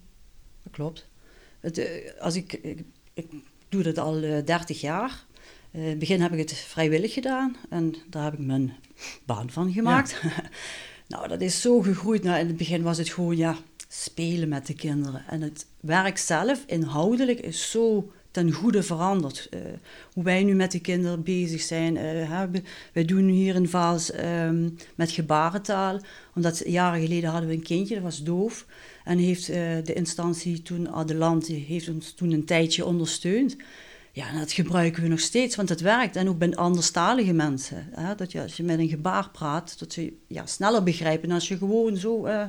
Dat 0.64 0.74
klopt. 0.74 1.08
Het, 1.60 1.90
als 2.20 2.36
ik, 2.36 2.54
ik, 2.54 2.80
ik, 3.14 3.26
doe 3.70 3.84
dat 3.84 3.98
al 3.98 4.20
30 4.46 4.82
jaar. 4.82 5.26
In 5.76 5.82
het 5.82 6.00
begin 6.00 6.22
heb 6.22 6.32
ik 6.32 6.38
het 6.40 6.54
vrijwillig 6.54 7.14
gedaan 7.14 7.56
en 7.70 7.96
daar 8.10 8.24
heb 8.24 8.34
ik 8.34 8.46
mijn 8.46 8.74
baan 9.26 9.50
van 9.50 9.74
gemaakt. 9.74 10.20
Ja. 10.22 10.30
nou, 11.16 11.28
dat 11.28 11.42
is 11.42 11.62
zo 11.62 11.82
gegroeid. 11.82 12.24
Nou, 12.24 12.40
in 12.40 12.48
het 12.48 12.58
begin 12.58 12.82
was 12.82 12.98
het 12.98 13.10
gewoon, 13.10 13.38
ja, 13.38 13.58
spelen 13.88 14.50
met 14.50 14.68
de 14.68 14.74
kinderen. 14.74 15.24
En 15.28 15.42
het 15.42 15.66
werk 15.80 16.18
zelf, 16.18 16.64
inhoudelijk, 16.66 17.40
is 17.40 17.72
zo 17.72 18.12
ten 18.32 18.52
goede 18.52 18.84
veranderd. 18.84 19.50
Uh, 19.54 19.60
hoe 20.14 20.24
wij 20.24 20.44
nu 20.44 20.54
met 20.54 20.72
de 20.72 20.80
kinderen 20.80 21.24
bezig 21.24 21.62
zijn. 21.62 21.96
Uh, 21.96 22.44
wij 22.94 23.06
doen 23.06 23.28
hier 23.28 23.56
in 23.56 23.70
Vaals 23.70 24.14
um, 24.14 24.76
met 24.96 25.12
gebarentaal. 25.12 26.00
Omdat 26.36 26.62
jaren 26.66 27.02
geleden 27.02 27.30
hadden 27.30 27.50
we 27.50 27.56
een 27.56 27.62
kindje, 27.62 27.94
dat 27.94 28.04
was 28.04 28.24
doof. 28.24 28.66
En 29.04 29.18
heeft 29.18 29.50
uh, 29.50 29.56
de 29.84 29.94
instantie 29.94 30.62
toen, 30.62 30.90
Adelant, 30.90 31.48
heeft 31.48 31.90
ons 31.90 32.12
toen 32.12 32.32
een 32.32 32.46
tijdje 32.46 32.86
ondersteund. 32.86 33.56
Ja, 34.16 34.30
en 34.30 34.40
dat 34.40 34.52
gebruiken 34.52 35.04
we 35.04 35.10
nog 35.10 35.20
steeds, 35.20 35.56
want 35.56 35.70
het 35.70 35.82
werkt. 35.82 36.16
En 36.16 36.30
ook 36.30 36.38
bij 36.38 36.56
anderstalige 36.56 37.34
mensen. 37.34 37.88
Hè? 37.92 38.16
Dat 38.16 38.32
je, 38.32 38.42
als 38.42 38.58
je 38.58 38.64
met 38.64 38.80
een 38.80 38.88
gebaar 38.88 39.30
praat, 39.30 39.80
dat 39.80 39.94
ze 39.94 40.14
ja, 40.28 40.46
sneller 40.46 40.84
begrijpen 40.84 41.28
dan 41.28 41.38
als 41.38 41.48
je 41.48 41.58
gewoon 41.58 41.98
zo 41.98 42.26
uh, 42.28 42.46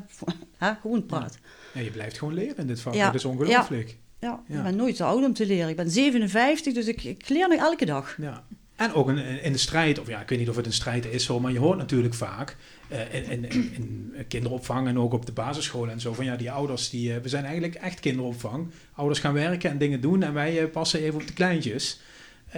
hè, 0.57 0.75
gewoon 0.81 1.07
praat. 1.07 1.39
Ja. 1.43 1.81
ja. 1.81 1.87
je 1.87 1.91
blijft 1.91 2.19
gewoon 2.19 2.35
leren 2.35 2.57
in 2.57 2.67
dit 2.67 2.81
vak. 2.81 2.95
Ja. 2.95 3.07
Dat 3.07 3.15
is 3.15 3.25
ongelooflijk. 3.25 3.99
Ja. 4.19 4.43
ja. 4.49 4.57
ik 4.57 4.63
ben 4.63 4.77
nooit 4.77 4.97
te 4.97 5.05
oud 5.05 5.25
om 5.25 5.33
te 5.33 5.47
leren. 5.47 5.69
Ik 5.69 5.77
ben 5.77 5.91
57, 5.91 6.73
dus 6.73 6.87
ik, 6.87 7.05
ik 7.05 7.29
leer 7.29 7.49
nog 7.49 7.59
elke 7.59 7.85
dag. 7.85 8.17
Ja. 8.21 8.45
En 8.77 8.93
ook 8.93 9.09
in, 9.09 9.43
in 9.43 9.53
de 9.53 9.59
strijd, 9.59 9.99
of 9.99 10.09
ja, 10.09 10.21
ik 10.21 10.29
weet 10.29 10.39
niet 10.39 10.49
of 10.49 10.57
het 10.57 10.67
een 10.67 10.73
strijd 10.73 11.07
is 11.07 11.25
zo, 11.25 11.41
maar 11.41 11.53
je 11.53 11.59
hoort 11.59 11.79
natuurlijk 11.79 12.15
vaak 12.15 12.57
uh, 12.93 13.15
in, 13.15 13.31
in, 13.31 13.73
in, 13.73 14.15
kinderopvang 14.29 14.89
en 14.89 14.99
ook 14.99 15.13
op 15.13 15.27
de 15.27 15.33
basisscholen 15.33 15.93
en 15.93 16.01
zo 16.01 16.13
van 16.13 16.25
ja, 16.25 16.37
die 16.37 16.51
ouders, 16.51 16.91
die, 16.91 17.11
uh, 17.11 17.17
we 17.17 17.29
zijn 17.29 17.45
eigenlijk 17.45 17.75
echt 17.75 18.01
kinderopvang. 18.01 18.71
Ouders 18.93 19.21
gaan 19.21 19.33
werken 19.33 19.71
en 19.71 19.79
dingen 19.79 20.01
doen 20.01 20.23
en 20.23 20.33
wij 20.35 20.63
uh, 20.63 20.71
passen 20.71 21.01
even 21.01 21.21
op 21.21 21.27
de 21.27 21.33
kleintjes. 21.33 22.01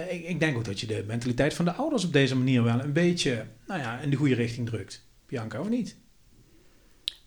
Ik, 0.09 0.27
ik, 0.27 0.39
denk 0.39 0.57
ook 0.57 0.65
dat 0.65 0.79
je 0.79 0.87
de 0.87 1.03
mentaliteit 1.07 1.53
van 1.53 1.65
de 1.65 1.73
ouders 1.73 2.03
op 2.03 2.13
deze 2.13 2.35
manier 2.35 2.63
wel 2.63 2.79
een 2.79 2.93
beetje 2.93 3.45
nou 3.67 3.79
ja, 3.79 3.99
in 3.99 4.09
de 4.09 4.15
goede 4.15 4.35
richting 4.35 4.69
drukt. 4.69 5.05
Bianca, 5.27 5.59
of 5.59 5.69
niet? 5.69 5.95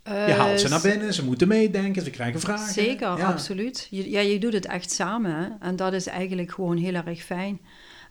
je 0.04 0.10
haalt 0.10 0.60
ze 0.60 0.68
naar 0.68 0.80
binnen, 0.80 1.14
ze 1.14 1.24
moeten 1.24 1.48
meedenken, 1.48 2.02
ze 2.02 2.10
krijgen 2.10 2.40
vragen. 2.40 2.72
Zeker, 2.72 3.18
ja. 3.18 3.26
absoluut. 3.26 3.86
Je, 3.90 4.10
ja, 4.10 4.20
je 4.20 4.38
doet 4.38 4.52
het 4.52 4.66
echt 4.66 4.90
samen 4.90 5.34
hè? 5.34 5.48
en 5.60 5.76
dat 5.76 5.92
is 5.92 6.06
eigenlijk 6.06 6.50
gewoon 6.50 6.76
heel 6.76 6.94
erg 6.94 7.22
fijn. 7.22 7.60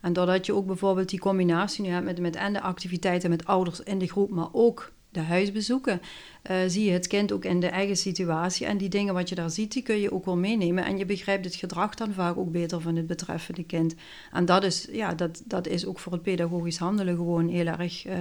En 0.02 0.14
doordat 0.14 0.46
je 0.46 0.54
ook 0.54 0.66
bijvoorbeeld 0.66 1.10
die 1.10 1.20
combinatie 1.20 1.84
nu 1.84 1.90
hebt 1.90 2.06
met, 2.06 2.20
met 2.20 2.36
en 2.36 2.54
de 2.54 2.62
activiteiten 2.62 3.30
met 3.30 3.46
ouders 3.46 3.80
in 3.80 4.00
de 4.00 4.08
groep, 4.08 4.30
maar 4.30 4.50
ook 4.52 4.92
de 5.12 5.20
huisbezoeken, 5.20 6.02
uh, 6.52 6.58
zie 6.68 6.86
je 6.86 6.92
het 6.92 7.08
kind 7.08 7.32
ook 7.32 7.46
in 7.46 7.60
de 7.60 7.68
eigen 7.68 7.98
situatie. 7.98 8.66
En 8.66 8.78
die 8.78 8.90
dingen 8.90 9.14
wat 9.14 9.30
je 9.30 9.36
daar 9.36 9.50
ziet, 9.50 9.72
die 9.72 9.84
kun 9.84 10.00
je 10.00 10.12
ook 10.12 10.26
wel 10.26 10.38
meenemen. 10.38 10.86
En 10.86 10.98
je 10.98 11.06
begrijpt 11.06 11.46
het 11.46 11.56
gedrag 11.56 11.96
dan 11.96 12.14
vaak 12.14 12.38
ook 12.38 12.52
beter 12.52 12.82
van 12.82 12.96
het 12.96 13.08
betreffende 13.08 13.64
kind. 13.64 13.96
En 14.32 14.46
dat 14.46 14.64
is, 14.64 14.88
ja, 14.92 15.14
dat, 15.14 15.42
dat 15.46 15.68
is 15.68 15.86
ook 15.86 16.00
voor 16.00 16.12
het 16.12 16.22
pedagogisch 16.22 16.78
handelen 16.78 17.16
gewoon 17.16 17.48
heel 17.48 17.66
erg... 17.66 18.08
Uh, 18.08 18.14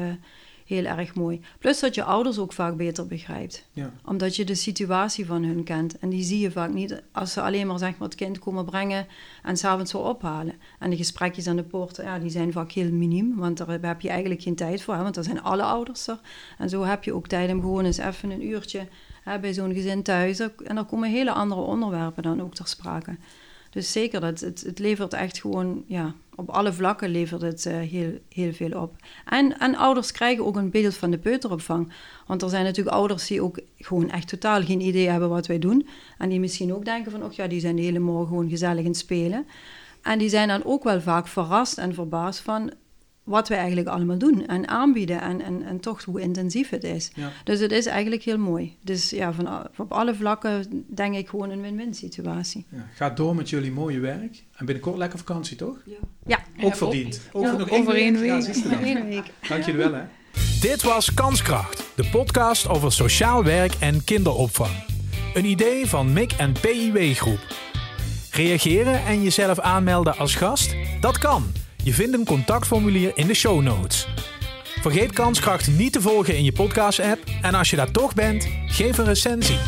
heel 0.71 0.85
erg 0.85 1.15
mooi. 1.15 1.41
Plus 1.59 1.81
dat 1.81 1.95
je 1.95 2.05
ouders 2.05 2.39
ook 2.39 2.53
vaak 2.53 2.77
beter 2.77 3.07
begrijpt. 3.07 3.65
Ja. 3.73 3.93
Omdat 4.05 4.37
je 4.37 4.45
de 4.45 4.55
situatie 4.55 5.27
van 5.27 5.43
hun 5.43 5.65
kent. 5.65 5.99
En 5.99 6.09
die 6.09 6.23
zie 6.23 6.41
je 6.41 6.51
vaak 6.51 6.73
niet 6.73 7.03
als 7.13 7.33
ze 7.33 7.43
alleen 7.43 7.67
maar, 7.67 7.79
zeg 7.79 7.99
maar 7.99 8.09
het 8.09 8.17
kind 8.17 8.39
komen 8.39 8.65
brengen 8.65 9.07
en 9.43 9.57
s'avonds 9.57 9.93
weer 9.93 10.03
ophalen. 10.03 10.55
En 10.79 10.91
de 10.91 10.97
gesprekjes 10.97 11.47
aan 11.47 11.57
de 11.57 11.63
poort, 11.63 11.97
ja, 11.97 12.19
die 12.19 12.31
zijn 12.31 12.53
vaak 12.53 12.73
heel 12.73 12.91
miniem. 12.91 13.37
Want 13.37 13.57
daar 13.57 13.79
heb 13.81 14.01
je 14.01 14.09
eigenlijk 14.09 14.43
geen 14.43 14.55
tijd 14.55 14.83
voor. 14.83 14.95
Hè, 14.95 15.03
want 15.03 15.15
daar 15.15 15.25
zijn 15.25 15.43
alle 15.43 15.63
ouders 15.63 16.07
er. 16.07 16.21
En 16.59 16.69
zo 16.69 16.83
heb 16.83 17.05
je 17.05 17.15
ook 17.15 17.27
tijd 17.27 17.53
om 17.53 17.61
gewoon 17.61 17.85
eens 17.85 17.99
even 17.99 18.31
een 18.31 18.47
uurtje 18.47 18.87
hè, 19.23 19.39
bij 19.39 19.53
zo'n 19.53 19.75
gezin 19.75 20.03
thuis. 20.03 20.41
En 20.41 20.77
er 20.77 20.85
komen 20.85 21.11
hele 21.11 21.33
andere 21.33 21.61
onderwerpen 21.61 22.23
dan 22.23 22.43
ook 22.43 22.55
ter 22.55 22.67
sprake. 22.67 23.17
Dus 23.71 23.93
zeker, 23.93 24.21
dat, 24.21 24.41
het, 24.41 24.79
levert 24.79 25.13
echt 25.13 25.41
gewoon, 25.41 25.85
ja, 25.87 26.15
op 26.35 26.49
alle 26.49 26.73
vlakken 26.73 27.09
levert 27.09 27.43
het 27.43 27.65
uh, 27.65 27.73
heel, 27.75 28.19
heel 28.29 28.53
veel 28.53 28.81
op. 28.81 28.95
En, 29.25 29.59
en 29.59 29.77
ouders 29.77 30.13
krijgen 30.13 30.47
ook 30.47 30.57
een 30.57 30.71
beeld 30.71 30.95
van 30.95 31.11
de 31.11 31.19
peuteropvang. 31.19 31.93
Want 32.27 32.43
er 32.43 32.49
zijn 32.49 32.65
natuurlijk 32.65 32.97
ouders 32.97 33.27
die 33.27 33.43
ook 33.43 33.61
gewoon 33.79 34.11
echt 34.11 34.29
totaal 34.29 34.63
geen 34.63 34.81
idee 34.81 35.09
hebben 35.09 35.29
wat 35.29 35.47
wij 35.47 35.59
doen. 35.59 35.89
En 36.19 36.29
die 36.29 36.41
misschien 36.41 36.75
ook 36.75 36.85
denken 36.85 37.11
van, 37.11 37.25
oh 37.25 37.33
ja, 37.33 37.47
die 37.47 37.61
zijn 37.61 37.77
de 37.77 37.83
hele 37.83 37.99
morgen 37.99 38.27
gewoon 38.27 38.49
gezellig 38.49 38.85
in 38.85 38.95
spelen. 38.95 39.47
En 40.03 40.19
die 40.19 40.29
zijn 40.29 40.49
dan 40.49 40.65
ook 40.65 40.85
wel 40.85 41.01
vaak 41.01 41.29
verrast 41.29 41.79
en 41.79 41.95
verbaasd 41.95 42.41
van 42.41 42.73
wat 43.31 43.49
wij 43.49 43.59
eigenlijk 43.59 43.89
allemaal 43.89 44.19
doen 44.19 44.47
en 44.47 44.69
aanbieden 44.69 45.21
en, 45.21 45.41
en, 45.41 45.63
en 45.63 45.81
toch 45.81 46.05
hoe 46.05 46.21
intensief 46.21 46.69
het 46.69 46.85
is. 46.85 47.11
Ja. 47.15 47.33
Dus 47.45 47.61
het 47.61 47.73
is 47.73 47.87
eigenlijk 47.87 48.23
heel 48.23 48.39
mooi. 48.39 48.77
Dus 48.83 49.11
ja, 49.11 49.33
van, 49.33 49.69
op 49.77 49.93
alle 49.93 50.15
vlakken 50.15 50.85
denk 50.87 51.15
ik 51.15 51.29
gewoon 51.29 51.51
een 51.51 51.61
win-win 51.61 51.95
situatie. 51.95 52.67
Ja, 52.69 52.87
ga 52.95 53.11
door 53.11 53.35
met 53.35 53.51
jullie 53.51 53.73
mooie 53.73 53.99
werk 53.99 54.43
en 54.57 54.67
binnenkort 54.67 54.97
lekker 54.97 55.19
vakantie, 55.19 55.57
toch? 55.57 55.77
Ja. 55.85 55.97
ja. 56.27 56.39
Ook 56.63 56.77
verdiend. 56.77 57.21
Ook 57.33 57.45
ja, 57.45 57.53
nog 57.53 57.71
over 57.71 57.95
één 57.95 58.21
week. 58.21 58.45
week. 59.05 59.25
Ja. 59.41 59.49
Dank 59.49 59.65
jullie 59.65 59.81
wel, 59.81 59.95
hè. 59.95 60.03
Dit 60.61 60.83
was 60.83 61.15
Kanskracht, 61.15 61.85
de 61.97 62.09
podcast 62.11 62.69
over 62.69 62.93
sociaal 62.93 63.45
werk 63.45 63.75
en 63.81 64.05
kinderopvang. 64.05 64.85
Een 65.35 65.45
idee 65.45 65.87
van 65.87 66.13
MIC 66.13 66.33
en 66.33 66.53
PIW 66.53 67.15
Groep. 67.15 67.57
Reageren 68.31 69.05
en 69.05 69.23
jezelf 69.23 69.59
aanmelden 69.59 70.17
als 70.17 70.35
gast? 70.35 70.75
Dat 71.01 71.19
kan. 71.19 71.53
Je 71.85 71.93
vindt 71.93 72.15
een 72.15 72.25
contactformulier 72.25 73.13
in 73.15 73.27
de 73.27 73.35
show 73.35 73.63
notes. 73.63 74.07
Vergeet 74.81 75.13
Kanskracht 75.13 75.69
niet 75.69 75.93
te 75.93 76.01
volgen 76.01 76.37
in 76.37 76.45
je 76.45 76.53
podcast-app 76.53 77.19
en 77.43 77.55
als 77.55 77.71
je 77.71 77.77
daar 77.77 77.91
toch 77.91 78.15
bent, 78.15 78.49
geef 78.67 78.99
een 78.99 79.05
recensie. 79.05 79.59